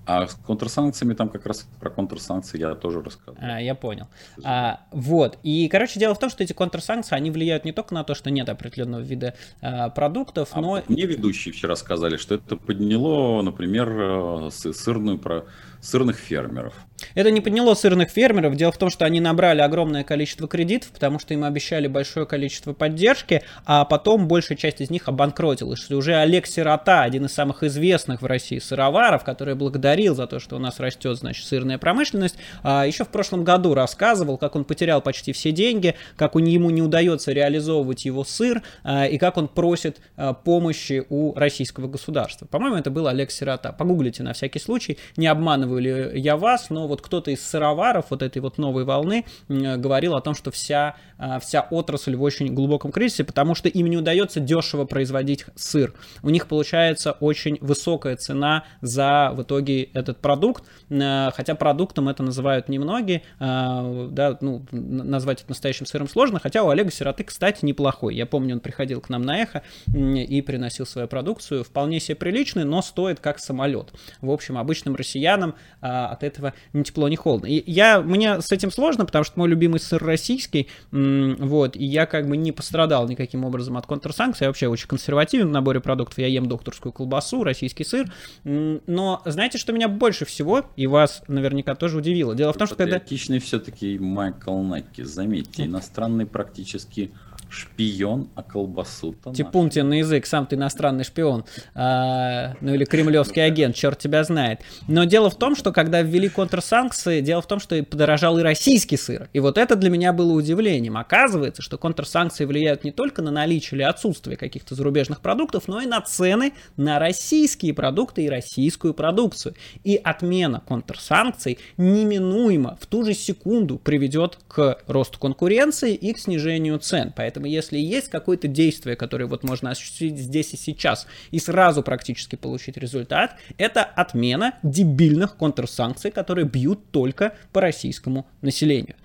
А 0.09 0.25
с 0.27 0.33
контрсанкциями 0.33 1.13
там 1.13 1.29
как 1.29 1.45
раз 1.45 1.67
про 1.79 1.91
контрсанкции 1.91 2.57
я 2.57 2.73
тоже 2.73 3.03
рассказывал. 3.03 3.37
А, 3.39 3.61
я 3.61 3.75
понял. 3.75 4.07
А, 4.43 4.79
вот. 4.89 5.37
И, 5.43 5.69
короче, 5.69 5.99
дело 5.99 6.15
в 6.15 6.19
том, 6.19 6.31
что 6.31 6.43
эти 6.43 6.51
контрсанкции, 6.53 7.15
они 7.15 7.29
влияют 7.29 7.63
не 7.63 7.73
только 7.73 7.93
на 7.93 8.03
то, 8.03 8.15
что 8.15 8.31
нет 8.31 8.49
определенного 8.49 9.01
вида 9.01 9.35
а, 9.61 9.89
продуктов, 9.89 10.49
а 10.53 10.61
но... 10.61 10.81
Мне 10.87 11.05
ведущие 11.05 11.53
вчера 11.53 11.75
сказали, 11.75 12.17
что 12.17 12.33
это 12.33 12.55
подняло, 12.55 13.43
например, 13.43 13.87
э, 13.91 14.49
сырную 14.51 15.19
про 15.19 15.45
сырных 15.81 16.17
фермеров. 16.17 16.73
Это 17.15 17.31
не 17.31 17.41
подняло 17.41 17.73
сырных 17.73 18.09
фермеров. 18.09 18.55
Дело 18.55 18.71
в 18.71 18.77
том, 18.77 18.89
что 18.89 19.05
они 19.05 19.19
набрали 19.19 19.61
огромное 19.61 20.03
количество 20.03 20.47
кредитов, 20.47 20.91
потому 20.91 21.19
что 21.19 21.33
им 21.33 21.43
обещали 21.43 21.87
большое 21.87 22.25
количество 22.25 22.73
поддержки, 22.73 23.43
а 23.65 23.85
потом 23.85 24.27
большая 24.27 24.57
часть 24.57 24.81
из 24.81 24.89
них 24.89 25.07
обанкротилась. 25.07 25.89
Уже 25.91 26.15
Олег 26.15 26.45
Сирота, 26.45 27.03
один 27.03 27.25
из 27.25 27.33
самых 27.33 27.63
известных 27.63 28.21
в 28.21 28.25
России 28.25 28.59
сыроваров, 28.59 29.23
который 29.23 29.55
благодарил 29.55 30.15
за 30.15 30.27
то, 30.27 30.39
что 30.39 30.57
у 30.57 30.59
нас 30.59 30.79
растет, 30.79 31.17
значит, 31.17 31.45
сырная 31.45 31.77
промышленность, 31.77 32.35
а, 32.63 32.85
еще 32.85 33.05
в 33.05 33.09
прошлом 33.09 33.43
году 33.43 33.73
рассказывал, 33.73 34.37
как 34.37 34.55
он 34.55 34.65
потерял 34.65 35.01
почти 35.01 35.31
все 35.33 35.51
деньги, 35.51 35.95
как 36.15 36.35
у 36.35 36.39
ему 36.39 36.69
не 36.69 36.81
удается 36.81 37.31
реализовывать 37.31 38.05
его 38.05 38.23
сыр, 38.23 38.61
а, 38.83 39.05
и 39.05 39.17
как 39.17 39.37
он 39.37 39.47
просит 39.47 40.01
а, 40.17 40.33
помощи 40.33 41.05
у 41.09 41.33
российского 41.35 41.87
государства. 41.87 42.45
По-моему, 42.45 42.77
это 42.77 42.91
был 42.91 43.07
Олег 43.07 43.31
Сирота. 43.31 43.71
Погуглите 43.71 44.23
на 44.23 44.33
всякий 44.33 44.59
случай, 44.59 44.97
не 45.15 45.27
обманываю 45.69 46.11
ли 46.13 46.19
я 46.19 46.37
вас, 46.37 46.69
но 46.69 46.87
вот 46.87 47.01
кто-то 47.01 47.31
из 47.31 47.45
сыроваров 47.45 48.07
вот 48.09 48.21
этой 48.21 48.39
вот 48.39 48.57
новой 48.57 48.83
волны 48.83 49.25
говорил 49.47 50.15
о 50.15 50.21
том, 50.21 50.35
что 50.35 50.51
вся, 50.51 50.95
а, 51.17 51.39
вся 51.39 51.61
отрасль 51.69 52.15
в 52.15 52.23
очень 52.23 52.53
глубоком 52.53 52.91
кризисе, 52.91 53.23
потому 53.23 53.55
что 53.55 53.69
им 53.69 53.87
не 53.87 53.97
удается 53.97 54.39
дешево 54.39 54.85
производить 54.85 55.45
сыр. 55.55 55.93
У 56.23 56.29
них 56.29 56.47
получается 56.47 57.11
очень 57.11 57.57
высокая 57.61 58.15
цена 58.15 58.63
за 58.81 59.31
в 59.33 59.43
итоге 59.43 59.83
этот 59.83 60.17
продукт, 60.17 60.63
а, 60.89 61.31
хотя 61.35 61.55
продуктом 61.55 62.09
это 62.09 62.23
называют 62.23 62.69
немногие, 62.69 63.21
а, 63.39 64.07
да, 64.11 64.37
ну, 64.41 64.65
назвать 64.71 65.41
это 65.41 65.49
настоящим 65.49 65.85
сыром 65.85 66.09
сложно, 66.09 66.39
хотя 66.39 66.63
у 66.63 66.69
Олега 66.69 66.91
Сироты, 66.91 67.23
кстати, 67.23 67.65
неплохой. 67.65 68.15
Я 68.15 68.25
помню, 68.25 68.55
он 68.55 68.59
приходил 68.59 69.01
к 69.01 69.09
нам 69.09 69.21
на 69.21 69.39
эхо 69.39 69.61
и 69.93 70.41
приносил 70.41 70.85
свою 70.85 71.07
продукцию, 71.07 71.63
вполне 71.63 71.99
себе 71.99 72.15
приличный, 72.15 72.63
но 72.63 72.81
стоит 72.81 73.19
как 73.19 73.39
самолет. 73.39 73.93
В 74.21 74.31
общем, 74.31 74.57
обычным 74.57 74.95
россиянам 74.95 75.55
от 75.81 76.23
этого 76.23 76.53
ни 76.73 76.83
тепло, 76.83 77.07
ни 77.07 77.15
холодно. 77.15 77.47
И 77.47 77.63
я, 77.71 78.01
мне 78.01 78.41
с 78.41 78.51
этим 78.51 78.71
сложно, 78.71 79.05
потому 79.05 79.23
что 79.23 79.39
мой 79.39 79.47
любимый 79.47 79.79
сыр 79.79 80.03
российский, 80.03 80.67
вот, 80.91 81.75
и 81.75 81.85
я 81.85 82.05
как 82.05 82.27
бы 82.27 82.35
не 82.35 82.51
пострадал 82.51 83.07
никаким 83.07 83.45
образом 83.45 83.77
от 83.77 83.85
контрсанкций, 83.85 84.45
я 84.45 84.49
вообще 84.49 84.67
очень 84.67 84.87
консервативен 84.87 85.47
в 85.47 85.51
наборе 85.51 85.79
продуктов, 85.79 86.17
я 86.19 86.27
ем 86.27 86.47
докторскую 86.47 86.91
колбасу, 86.91 87.43
российский 87.43 87.83
сыр, 87.83 88.11
но 88.43 89.21
знаете, 89.25 89.57
что 89.57 89.71
меня 89.71 89.87
больше 89.87 90.25
всего, 90.25 90.65
и 90.75 90.87
вас 90.87 91.23
наверняка 91.27 91.75
тоже 91.75 91.97
удивило? 91.97 92.35
Дело 92.35 92.53
в 92.53 92.57
том, 92.57 92.67
что 92.67 92.75
когда... 92.75 92.99
все-таки 92.99 93.97
Майкл 93.99 94.61
Накки, 94.61 95.03
заметьте, 95.03 95.65
иностранный 95.65 96.25
практически 96.25 97.11
шпион, 97.49 98.29
а 98.35 98.43
колбасу-то 98.43 99.33
Типун 99.33 99.69
тебе 99.69 99.83
на 99.83 99.99
язык, 99.99 100.25
сам 100.25 100.45
ты 100.45 100.55
иностранный 100.55 101.03
шпион. 101.03 101.45
А, 101.73 102.55
ну 102.61 102.73
или 102.73 102.85
кремлевский 102.85 103.43
агент, 103.43 103.75
черт 103.75 103.97
тебя 103.99 104.23
знает. 104.23 104.61
Но 104.87 105.03
дело 105.05 105.29
в 105.29 105.37
том, 105.37 105.55
что 105.55 105.71
когда 105.71 106.01
ввели 106.01 106.29
контрсанкции, 106.29 107.21
дело 107.21 107.41
в 107.41 107.47
том, 107.47 107.59
что 107.59 107.81
подорожал 107.83 108.37
и 108.39 108.43
российский 108.43 108.97
сыр. 108.97 109.29
И 109.33 109.39
вот 109.39 109.57
это 109.57 109.75
для 109.75 109.89
меня 109.89 110.13
было 110.13 110.33
удивлением. 110.33 110.97
Оказывается, 110.97 111.61
что 111.61 111.77
контрсанкции 111.77 112.45
влияют 112.45 112.83
не 112.83 112.91
только 112.91 113.21
на 113.21 113.31
наличие 113.31 113.77
или 113.77 113.83
отсутствие 113.83 114.37
каких-то 114.37 114.75
зарубежных 114.75 115.21
продуктов, 115.21 115.67
но 115.67 115.81
и 115.81 115.85
на 115.85 116.01
цены 116.01 116.53
на 116.77 116.99
российские 116.99 117.73
продукты 117.73 118.23
и 118.23 118.29
российскую 118.29 118.93
продукцию. 118.93 119.55
И 119.83 119.95
отмена 119.95 120.61
контрсанкций 120.65 121.59
неминуемо 121.77 122.77
в 122.79 122.85
ту 122.85 123.03
же 123.03 123.13
секунду 123.13 123.77
приведет 123.77 124.37
к 124.47 124.79
росту 124.87 125.19
конкуренции 125.19 125.93
и 125.95 126.13
к 126.13 126.19
снижению 126.19 126.79
цен. 126.79 127.13
Поэтому 127.15 127.38
Поэтому 127.39 127.53
если 127.53 127.77
есть 127.77 128.09
какое-то 128.09 128.49
действие, 128.49 128.97
которое 128.97 129.25
вот 129.25 129.43
можно 129.43 129.71
осуществить 129.71 130.17
здесь 130.17 130.53
и 130.53 130.57
сейчас, 130.57 131.07
и 131.31 131.39
сразу 131.39 131.83
практически 131.83 132.35
получить 132.35 132.75
результат, 132.75 133.37
это 133.57 133.81
отмена 133.83 134.55
дебильных 134.61 135.37
контрсанкций, 135.37 136.11
которые 136.11 136.45
бьют 136.45 136.91
только 136.91 137.37
по 137.53 137.61
российскому 137.61 138.25
населению. 138.41 138.95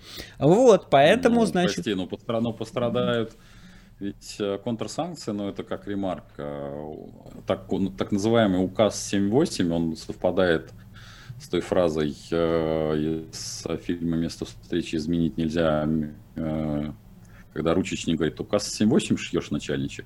Вот, 0.41 0.91
поэтому, 0.91 1.41
ну, 1.41 1.47
значит... 1.47 1.85
Прости, 1.85 1.95
но 1.95 2.09
ну, 2.41 2.53
пострадают 2.53 3.37
ведь 4.01 4.37
э, 4.41 4.59
контрсанкции, 4.65 5.31
ну 5.31 5.49
это 5.49 5.63
как 5.63 5.87
ремарка, 5.87 6.73
так, 7.47 7.69
так 7.97 8.11
называемый 8.11 8.65
указ 8.65 9.15
7.8, 9.15 9.71
он 9.71 9.97
совпадает 9.97 10.73
с 11.41 11.47
той 11.49 11.61
фразой 11.61 12.17
э, 12.33 12.97
из 13.33 13.65
фильма 13.85 14.17
«Место 14.17 14.45
встречи 14.45 14.97
изменить 14.97 15.37
нельзя», 15.37 15.89
э, 16.35 16.93
когда 17.55 17.73
ручечник 17.73 18.17
говорит, 18.17 18.39
указ 18.41 18.81
7.8 18.81 19.17
шьешь, 19.17 19.51
начальничек. 19.51 20.05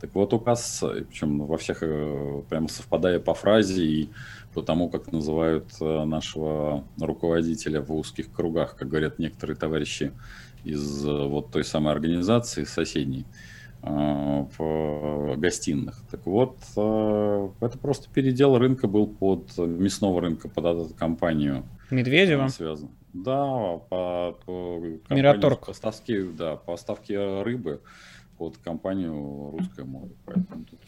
Так 0.00 0.14
вот, 0.14 0.32
указ, 0.32 0.82
причем 1.08 1.44
во 1.44 1.58
всех, 1.58 1.78
э, 1.82 2.42
прямо 2.48 2.68
совпадая 2.68 3.18
по 3.18 3.34
фразе 3.34 3.84
и 3.84 4.08
по 4.54 4.62
тому, 4.62 4.88
как 4.88 5.10
называют 5.10 5.66
э, 5.80 6.04
нашего 6.04 6.84
руководителя 6.98 7.82
в 7.82 7.92
узких 7.92 8.30
кругах, 8.32 8.76
как 8.76 8.88
говорят 8.88 9.18
некоторые 9.18 9.56
товарищи 9.56 10.12
из 10.62 11.04
э, 11.04 11.10
вот 11.10 11.50
той 11.50 11.64
самой 11.64 11.92
организации 11.92 12.64
соседней, 12.64 13.26
в 13.82 15.36
гостиных. 15.36 16.00
Так 16.10 16.24
вот, 16.24 16.56
это 16.70 17.78
просто 17.82 18.08
передел 18.08 18.56
рынка 18.56 18.88
был 18.88 19.06
под 19.06 19.58
мясного 19.58 20.22
рынка 20.22 20.48
под 20.48 20.64
эту 20.64 20.94
компанию. 20.94 21.64
Медведева? 21.90 22.48
Связан. 22.48 22.88
Да, 23.14 23.78
по, 23.88 24.36
по 24.44 24.82
Мираторг. 25.08 25.66
Поставки, 25.66 26.22
да, 26.36 26.56
поставки 26.56 27.12
рыбы 27.42 27.80
под 28.36 28.58
компанию 28.58 29.52
Русское 29.56 29.84
море. 29.84 30.12
Поэтому 30.26 30.64
тут 30.64 30.80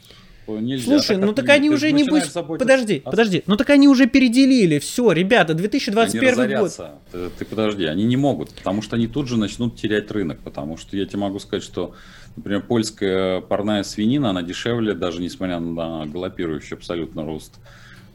Нельзя, 0.48 0.84
Слушай, 0.84 1.16
ну 1.16 1.32
так 1.32 1.48
они 1.48 1.70
уже 1.70 1.90
не 1.90 2.04
будут... 2.04 2.32
Подожди, 2.32 3.00
подожди. 3.04 3.42
Ну 3.46 3.56
так 3.56 3.70
они 3.70 3.88
уже 3.88 4.06
переделили. 4.06 4.78
Все, 4.78 5.10
ребята, 5.10 5.54
2021 5.54 6.40
они 6.40 6.54
год. 6.54 6.72
Ты, 7.10 7.30
ты 7.30 7.44
подожди, 7.44 7.84
они 7.84 8.04
не 8.04 8.16
могут, 8.16 8.54
потому 8.54 8.80
что 8.80 8.94
они 8.96 9.08
тут 9.08 9.26
же 9.26 9.38
начнут 9.38 9.76
терять 9.76 10.10
рынок. 10.12 10.38
Потому 10.40 10.76
что 10.76 10.96
я 10.96 11.04
тебе 11.04 11.18
могу 11.18 11.40
сказать, 11.40 11.64
что, 11.64 11.96
например, 12.36 12.62
польская 12.62 13.40
парная 13.40 13.82
свинина, 13.82 14.30
она 14.30 14.42
дешевле, 14.42 14.94
даже 14.94 15.20
несмотря 15.20 15.58
на 15.58 16.06
галопирующий 16.06 16.76
абсолютно 16.76 17.24
рост 17.24 17.58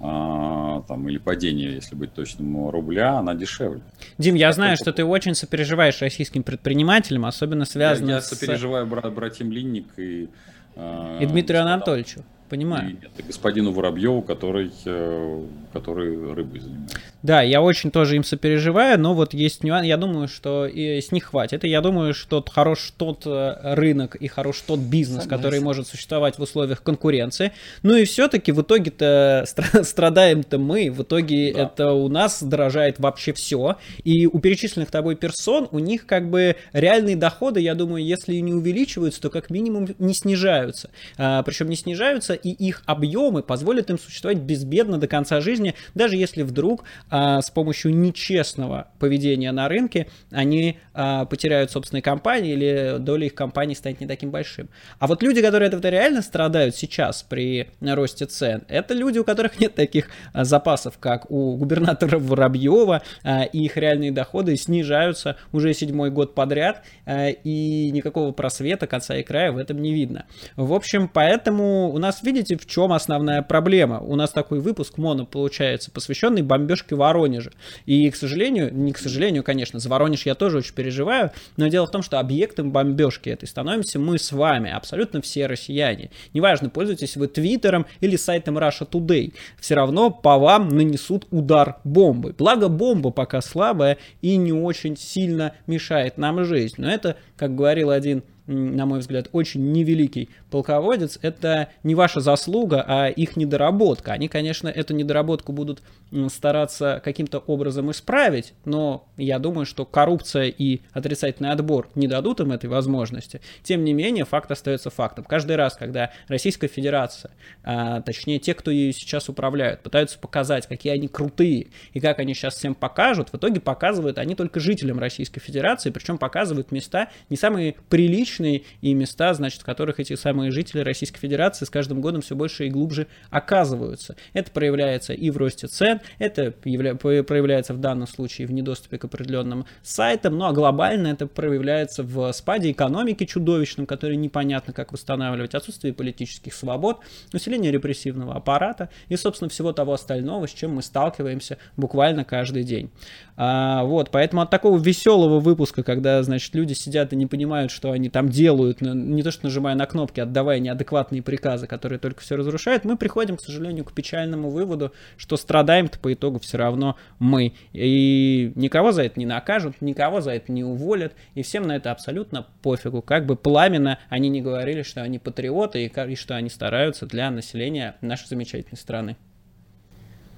там, 0.01 1.07
или 1.09 1.17
падение, 1.17 1.75
если 1.75 1.95
быть 1.95 2.13
точным, 2.13 2.69
рубля, 2.69 3.19
она 3.19 3.35
дешевле. 3.35 3.81
Дим, 4.17 4.35
я 4.35 4.51
знаю, 4.51 4.75
что 4.77 4.91
ты 4.91 5.05
очень 5.05 5.35
сопереживаешь 5.35 6.01
российским 6.01 6.43
предпринимателям, 6.43 7.25
особенно 7.25 7.65
связано 7.65 8.09
я, 8.09 8.15
я 8.15 8.21
с... 8.21 8.31
Я 8.31 8.37
сопереживаю 8.37 8.87
брат, 8.87 9.13
братьям 9.13 9.51
Линник 9.51 9.87
и... 9.97 10.29
А, 10.75 11.19
и 11.19 11.25
Дмитрию 11.25 11.61
Анатольевичу 11.61 12.23
понимаю. 12.51 12.89
И, 12.89 12.93
нет, 12.93 13.11
господину 13.25 13.71
Воробьеву, 13.71 14.21
который, 14.21 14.71
э, 14.85 15.45
который 15.71 16.33
рыбой 16.33 16.59
занимается. 16.59 16.97
Да, 17.23 17.41
я 17.41 17.61
очень 17.61 17.91
тоже 17.91 18.15
им 18.17 18.23
сопереживаю, 18.23 18.99
но 18.99 19.13
вот 19.13 19.33
есть 19.33 19.63
нюанс. 19.63 19.85
Я 19.85 19.97
думаю, 19.97 20.27
что 20.27 20.65
и 20.65 20.99
с 20.99 21.11
них 21.11 21.25
хватит. 21.25 21.63
И 21.63 21.69
я 21.69 21.81
думаю, 21.81 22.13
что 22.13 22.43
хорош 22.47 22.91
тот 22.97 23.23
э, 23.25 23.75
рынок 23.75 24.15
и 24.15 24.27
хорош 24.27 24.61
тот 24.67 24.79
бизнес, 24.79 25.23
Согласен. 25.23 25.43
который 25.43 25.59
может 25.61 25.87
существовать 25.87 26.37
в 26.37 26.41
условиях 26.41 26.83
конкуренции. 26.83 27.53
Ну 27.83 27.95
и 27.95 28.03
все-таки 28.05 28.51
в 28.51 28.61
итоге-то 28.61 29.45
страдаем-то 29.83 30.57
мы. 30.57 30.91
В 30.91 31.03
итоге 31.03 31.53
да. 31.53 31.63
это 31.63 31.91
у 31.93 32.09
нас 32.09 32.43
дорожает 32.43 32.99
вообще 32.99 33.31
все. 33.33 33.77
И 34.03 34.25
у 34.25 34.39
перечисленных 34.39 34.91
тобой 34.91 35.15
персон, 35.15 35.69
у 35.71 35.79
них 35.79 36.05
как 36.05 36.29
бы 36.29 36.57
реальные 36.73 37.15
доходы, 37.15 37.61
я 37.61 37.75
думаю, 37.75 38.03
если 38.03 38.35
не 38.35 38.53
увеличиваются, 38.53 39.21
то 39.21 39.29
как 39.29 39.49
минимум 39.49 39.87
не 39.99 40.13
снижаются. 40.13 40.89
А, 41.17 41.43
причем 41.43 41.69
не 41.69 41.75
снижаются 41.75 42.33
и 42.43 42.51
их 42.51 42.83
объемы 42.85 43.43
позволят 43.43 43.89
им 43.89 43.99
существовать 43.99 44.39
безбедно 44.39 44.97
до 44.97 45.07
конца 45.07 45.41
жизни, 45.41 45.75
даже 45.95 46.15
если 46.15 46.43
вдруг 46.43 46.83
а, 47.09 47.41
с 47.41 47.49
помощью 47.49 47.95
нечестного 47.95 48.87
поведения 48.99 49.51
на 49.51 49.67
рынке 49.67 50.07
они 50.31 50.77
а, 50.93 51.25
потеряют 51.25 51.71
собственные 51.71 52.01
компании 52.01 52.53
или 52.53 52.95
доля 52.99 53.25
их 53.25 53.35
компаний 53.35 53.75
станет 53.75 54.01
не 54.01 54.07
таким 54.07 54.31
большим. 54.31 54.69
А 54.99 55.07
вот 55.07 55.23
люди, 55.23 55.41
которые 55.41 55.67
от 55.67 55.73
этого 55.73 55.91
реально 55.91 56.21
страдают 56.21 56.75
сейчас 56.75 57.23
при 57.23 57.69
росте 57.81 58.25
цен, 58.25 58.63
это 58.67 58.93
люди, 58.93 59.19
у 59.19 59.23
которых 59.23 59.59
нет 59.59 59.75
таких 59.75 60.09
а, 60.33 60.43
запасов, 60.43 60.97
как 60.99 61.29
у 61.29 61.55
губернатора 61.57 62.17
Воробьева, 62.19 63.01
а, 63.23 63.43
и 63.43 63.65
их 63.65 63.77
реальные 63.77 64.11
доходы 64.11 64.55
снижаются 64.57 65.37
уже 65.51 65.73
седьмой 65.73 66.09
год 66.11 66.35
подряд, 66.35 66.83
а, 67.05 67.29
и 67.29 67.91
никакого 67.91 68.31
просвета, 68.31 68.87
конца 68.87 69.15
и 69.15 69.23
края 69.23 69.51
в 69.51 69.57
этом 69.57 69.81
не 69.81 69.93
видно. 69.93 70.25
В 70.55 70.73
общем, 70.73 71.07
поэтому 71.07 71.91
у 71.91 71.97
нас, 71.97 72.23
видите, 72.23 72.30
в 72.31 72.65
чем 72.65 72.93
основная 72.93 73.41
проблема? 73.41 73.99
У 73.99 74.15
нас 74.15 74.31
такой 74.31 74.59
выпуск 74.59 74.97
моно 74.97 75.25
получается, 75.25 75.91
посвященный 75.91 76.41
бомбежке 76.41 76.95
Воронежа. 76.95 77.51
И, 77.85 78.09
к 78.09 78.15
сожалению, 78.15 78.73
не 78.73 78.93
к 78.93 78.97
сожалению, 78.97 79.43
конечно, 79.43 79.79
за 79.79 79.89
Воронеж 79.89 80.25
я 80.25 80.35
тоже 80.35 80.59
очень 80.59 80.73
переживаю, 80.73 81.31
но 81.57 81.67
дело 81.67 81.87
в 81.87 81.91
том, 81.91 82.01
что 82.01 82.19
объектом 82.19 82.71
бомбежки 82.71 83.29
этой 83.29 83.47
становимся 83.47 83.99
мы 83.99 84.17
с 84.17 84.31
вами, 84.31 84.71
абсолютно 84.71 85.21
все 85.21 85.47
россияне. 85.47 86.11
Неважно, 86.33 86.69
пользуетесь 86.69 87.17
вы 87.17 87.27
Твиттером 87.27 87.85
или 87.99 88.15
сайтом 88.15 88.57
Russia 88.57 88.89
Today, 88.89 89.33
все 89.59 89.75
равно 89.75 90.09
по 90.09 90.37
вам 90.37 90.69
нанесут 90.69 91.27
удар 91.31 91.77
бомбы. 91.83 92.33
Благо 92.37 92.69
бомба 92.69 93.11
пока 93.11 93.41
слабая 93.41 93.97
и 94.21 94.37
не 94.37 94.53
очень 94.53 94.95
сильно 94.95 95.53
мешает 95.67 96.17
нам 96.17 96.43
жизнь. 96.45 96.75
Но 96.77 96.89
это, 96.89 97.17
как 97.35 97.55
говорил 97.55 97.89
один 97.89 98.23
на 98.51 98.85
мой 98.85 98.99
взгляд, 98.99 99.29
очень 99.31 99.71
невеликий 99.71 100.29
полководец, 100.49 101.17
это 101.21 101.69
не 101.83 101.95
ваша 101.95 102.19
заслуга, 102.19 102.83
а 102.87 103.07
их 103.07 103.35
недоработка. 103.35 104.11
Они, 104.11 104.27
конечно, 104.27 104.67
эту 104.67 104.93
недоработку 104.93 105.51
будут 105.51 105.81
стараться 106.27 107.01
каким-то 107.03 107.39
образом 107.39 107.89
исправить, 107.91 108.53
но 108.65 109.07
я 109.17 109.39
думаю, 109.39 109.65
что 109.65 109.85
коррупция 109.85 110.45
и 110.45 110.81
отрицательный 110.91 111.51
отбор 111.51 111.89
не 111.95 112.07
дадут 112.07 112.41
им 112.41 112.51
этой 112.51 112.69
возможности. 112.69 113.41
Тем 113.63 113.83
не 113.85 113.93
менее, 113.93 114.25
факт 114.25 114.51
остается 114.51 114.89
фактом. 114.89 115.23
Каждый 115.23 115.55
раз, 115.55 115.75
когда 115.75 116.11
Российская 116.27 116.67
Федерация, 116.67 117.31
а, 117.63 118.01
точнее 118.01 118.39
те, 118.39 118.53
кто 118.53 118.71
ею 118.71 118.91
сейчас 118.91 119.29
управляют, 119.29 119.81
пытаются 119.81 120.19
показать, 120.19 120.67
какие 120.67 120.91
они 120.93 121.07
крутые 121.07 121.67
и 121.93 121.99
как 121.99 122.19
они 122.19 122.33
сейчас 122.33 122.55
всем 122.55 122.75
покажут, 122.75 123.29
в 123.31 123.37
итоге 123.37 123.61
показывают 123.61 124.17
они 124.17 124.35
только 124.35 124.59
жителям 124.59 124.99
Российской 124.99 125.39
Федерации, 125.39 125.91
причем 125.91 126.17
показывают 126.17 126.71
места 126.71 127.09
не 127.29 127.37
самые 127.37 127.75
приличные 127.89 128.40
и 128.45 128.93
места, 128.93 129.33
значит, 129.33 129.61
в 129.61 129.65
которых 129.65 129.99
эти 129.99 130.15
самые 130.15 130.51
жители 130.51 130.81
Российской 130.81 131.19
Федерации 131.19 131.65
с 131.65 131.69
каждым 131.69 132.01
годом 132.01 132.21
все 132.21 132.35
больше 132.35 132.67
и 132.67 132.69
глубже 132.69 133.07
оказываются. 133.29 134.15
Это 134.33 134.51
проявляется 134.51 135.13
и 135.13 135.29
в 135.29 135.37
росте 135.37 135.67
цен, 135.67 136.01
это 136.19 136.53
явля... 136.65 136.95
проявляется 136.95 137.73
в 137.73 137.79
данном 137.79 138.07
случае 138.07 138.47
в 138.47 138.51
недоступе 138.51 138.97
к 138.97 139.05
определенным 139.05 139.65
сайтам, 139.83 140.37
ну 140.37 140.45
а 140.45 140.53
глобально 140.53 141.07
это 141.07 141.27
проявляется 141.27 142.03
в 142.03 142.31
спаде 142.33 142.71
экономики 142.71 143.25
чудовищном, 143.25 143.85
который 143.85 144.17
непонятно 144.17 144.73
как 144.73 144.91
восстанавливать, 144.91 145.55
отсутствие 145.55 145.93
политических 145.93 146.53
свобод, 146.53 146.99
усиление 147.33 147.71
репрессивного 147.71 148.35
аппарата 148.35 148.89
и, 149.09 149.15
собственно, 149.15 149.49
всего 149.49 149.73
того 149.73 149.93
остального, 149.93 150.47
с 150.47 150.53
чем 150.53 150.75
мы 150.75 150.81
сталкиваемся 150.81 151.57
буквально 151.77 152.23
каждый 152.23 152.63
день. 152.63 152.89
А, 153.37 153.83
вот, 153.83 154.11
поэтому 154.11 154.41
от 154.41 154.49
такого 154.49 154.77
веселого 154.77 155.39
выпуска, 155.39 155.83
когда, 155.83 156.21
значит, 156.23 156.53
люди 156.55 156.73
сидят 156.73 157.13
и 157.13 157.15
не 157.15 157.25
понимают, 157.25 157.71
что 157.71 157.91
они 157.91 158.09
там 158.09 158.29
делают, 158.31 158.81
не 158.81 159.21
то 159.21 159.31
что 159.31 159.45
нажимая 159.45 159.75
на 159.75 159.85
кнопки, 159.85 160.19
отдавая 160.19 160.59
неадекватные 160.59 161.21
приказы, 161.21 161.67
которые 161.67 161.99
только 161.99 162.21
все 162.21 162.35
разрушают, 162.35 162.85
мы 162.85 162.97
приходим, 162.97 163.37
к 163.37 163.41
сожалению, 163.41 163.85
к 163.85 163.93
печальному 163.93 164.49
выводу, 164.49 164.91
что 165.17 165.37
страдаем-то 165.37 165.99
по 165.99 166.13
итогу 166.13 166.39
все 166.39 166.57
равно 166.57 166.95
мы. 167.19 167.53
И 167.73 168.51
никого 168.55 168.91
за 168.91 169.03
это 169.03 169.19
не 169.19 169.25
накажут, 169.25 169.81
никого 169.81 170.21
за 170.21 170.31
это 170.31 170.51
не 170.51 170.63
уволят, 170.63 171.13
и 171.35 171.43
всем 171.43 171.63
на 171.63 171.75
это 171.75 171.91
абсолютно 171.91 172.47
пофигу. 172.61 173.01
Как 173.01 173.25
бы 173.25 173.35
пламенно 173.35 173.99
они 174.09 174.29
не 174.29 174.41
говорили, 174.41 174.81
что 174.81 175.01
они 175.03 175.19
патриоты 175.19 175.85
и, 175.85 176.15
что 176.15 176.35
они 176.35 176.49
стараются 176.49 177.05
для 177.05 177.29
населения 177.29 177.95
нашей 178.01 178.27
замечательной 178.27 178.77
страны. 178.77 179.17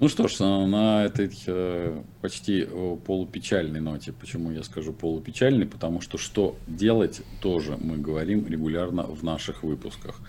Ну 0.03 0.09
что 0.09 0.27
ж, 0.27 0.39
на 0.39 1.05
этой 1.05 1.31
э, 1.47 2.03
почти 2.21 2.67
э, 2.69 2.97
полупечальной 3.05 3.79
ноте, 3.79 4.11
почему 4.11 4.51
я 4.51 4.61
скажу 4.63 4.91
полупечальной, 4.91 5.65
потому 5.65 6.01
что 6.01 6.17
что 6.17 6.57
делать 6.67 7.21
тоже 7.39 7.77
мы 7.79 7.97
говорим 7.97 8.45
регулярно 8.45 9.03
в 9.03 9.23
наших 9.23 9.63
выпусках. 9.63 10.19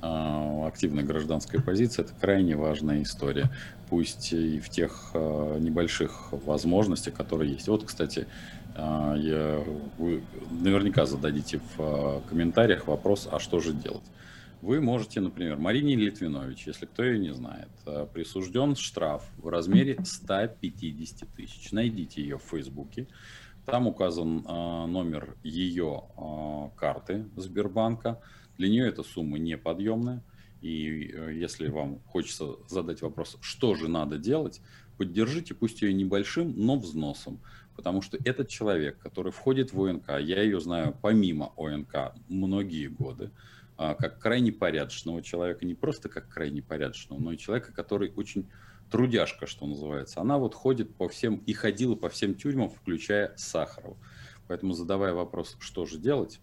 А, 0.00 0.68
активная 0.68 1.02
гражданская 1.02 1.60
позиция– 1.60 2.04
это 2.04 2.14
крайне 2.14 2.54
важная 2.54 3.02
история, 3.02 3.50
пусть 3.90 4.32
и 4.32 4.60
в 4.60 4.68
тех 4.68 5.10
э, 5.14 5.58
небольших 5.58 6.28
возможностях, 6.30 7.14
которые 7.14 7.54
есть. 7.54 7.66
Вот, 7.66 7.82
кстати, 7.82 8.28
я, 8.76 9.64
вы 9.98 10.22
наверняка 10.52 11.04
зададите 11.04 11.60
в 11.76 12.22
комментариях 12.28 12.86
вопрос, 12.86 13.26
а 13.28 13.40
что 13.40 13.58
же 13.58 13.72
делать? 13.72 14.04
Вы 14.66 14.80
можете, 14.80 15.20
например, 15.20 15.58
Марине 15.58 15.94
Литвинович, 15.94 16.66
если 16.66 16.86
кто 16.86 17.04
ее 17.04 17.20
не 17.20 17.32
знает, 17.32 17.68
э, 17.86 18.04
присужден 18.12 18.74
штраф 18.74 19.22
в 19.36 19.46
размере 19.46 19.96
150 20.04 21.28
тысяч. 21.36 21.70
Найдите 21.70 22.20
ее 22.20 22.36
в 22.36 22.42
Фейсбуке. 22.42 23.06
Там 23.64 23.86
указан 23.86 24.38
э, 24.44 24.86
номер 24.86 25.36
ее 25.44 26.02
э, 26.16 26.70
карты 26.76 27.26
Сбербанка. 27.36 28.20
Для 28.58 28.68
нее 28.68 28.88
эта 28.88 29.04
сумма 29.04 29.38
неподъемная. 29.38 30.24
И 30.62 31.14
если 31.32 31.68
вам 31.68 32.00
хочется 32.00 32.56
задать 32.66 33.02
вопрос, 33.02 33.38
что 33.40 33.76
же 33.76 33.86
надо 33.86 34.18
делать, 34.18 34.60
поддержите, 34.98 35.54
пусть 35.54 35.80
ее 35.82 35.92
небольшим, 35.92 36.52
но 36.56 36.76
взносом. 36.76 37.38
Потому 37.76 38.02
что 38.02 38.18
этот 38.24 38.48
человек, 38.48 38.98
который 38.98 39.30
входит 39.30 39.72
в 39.72 39.80
ОНК, 39.80 40.08
я 40.18 40.42
ее 40.42 40.58
знаю 40.60 40.96
помимо 41.00 41.52
ОНК 41.56 42.16
многие 42.28 42.88
годы, 42.88 43.30
как 43.76 44.18
крайне 44.18 44.52
порядочного 44.52 45.22
человека, 45.22 45.66
не 45.66 45.74
просто 45.74 46.08
как 46.08 46.28
крайне 46.28 46.62
порядочного, 46.62 47.20
но 47.20 47.32
и 47.32 47.38
человека, 47.38 47.72
который 47.72 48.12
очень 48.16 48.48
трудяшка, 48.90 49.46
что 49.46 49.66
называется. 49.66 50.20
Она 50.20 50.38
вот 50.38 50.54
ходит 50.54 50.94
по 50.94 51.08
всем, 51.08 51.36
и 51.46 51.52
ходила 51.52 51.94
по 51.94 52.08
всем 52.08 52.34
тюрьмам, 52.34 52.70
включая 52.70 53.32
Сахарова. 53.36 53.96
Поэтому 54.48 54.72
задавая 54.72 55.12
вопрос, 55.12 55.56
что 55.58 55.86
же 55.86 55.98
делать, 55.98 56.40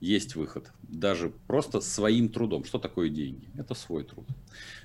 есть 0.00 0.36
выход. 0.36 0.72
Даже 0.82 1.30
просто 1.30 1.80
своим 1.80 2.28
трудом. 2.28 2.64
Что 2.64 2.78
такое 2.78 3.08
деньги? 3.08 3.48
Это 3.56 3.74
свой 3.74 4.04
труд. 4.04 4.26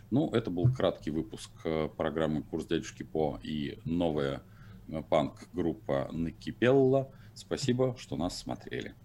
Ну, 0.09 0.29
это 0.31 0.49
был 0.49 0.71
краткий 0.73 1.11
выпуск 1.11 1.51
э, 1.63 1.87
программы 1.95 2.43
«Курс 2.43 2.65
дядюшки 2.65 3.03
По» 3.03 3.39
и 3.43 3.79
новая 3.85 4.41
э, 4.87 5.01
панк-группа 5.07 6.09
Накипелла. 6.11 7.11
Спасибо, 7.35 7.95
что 7.97 8.15
нас 8.15 8.37
смотрели. 8.37 8.95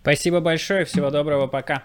Спасибо 0.00 0.40
большое, 0.40 0.84
всего 0.84 1.10
доброго, 1.10 1.46
пока. 1.46 1.82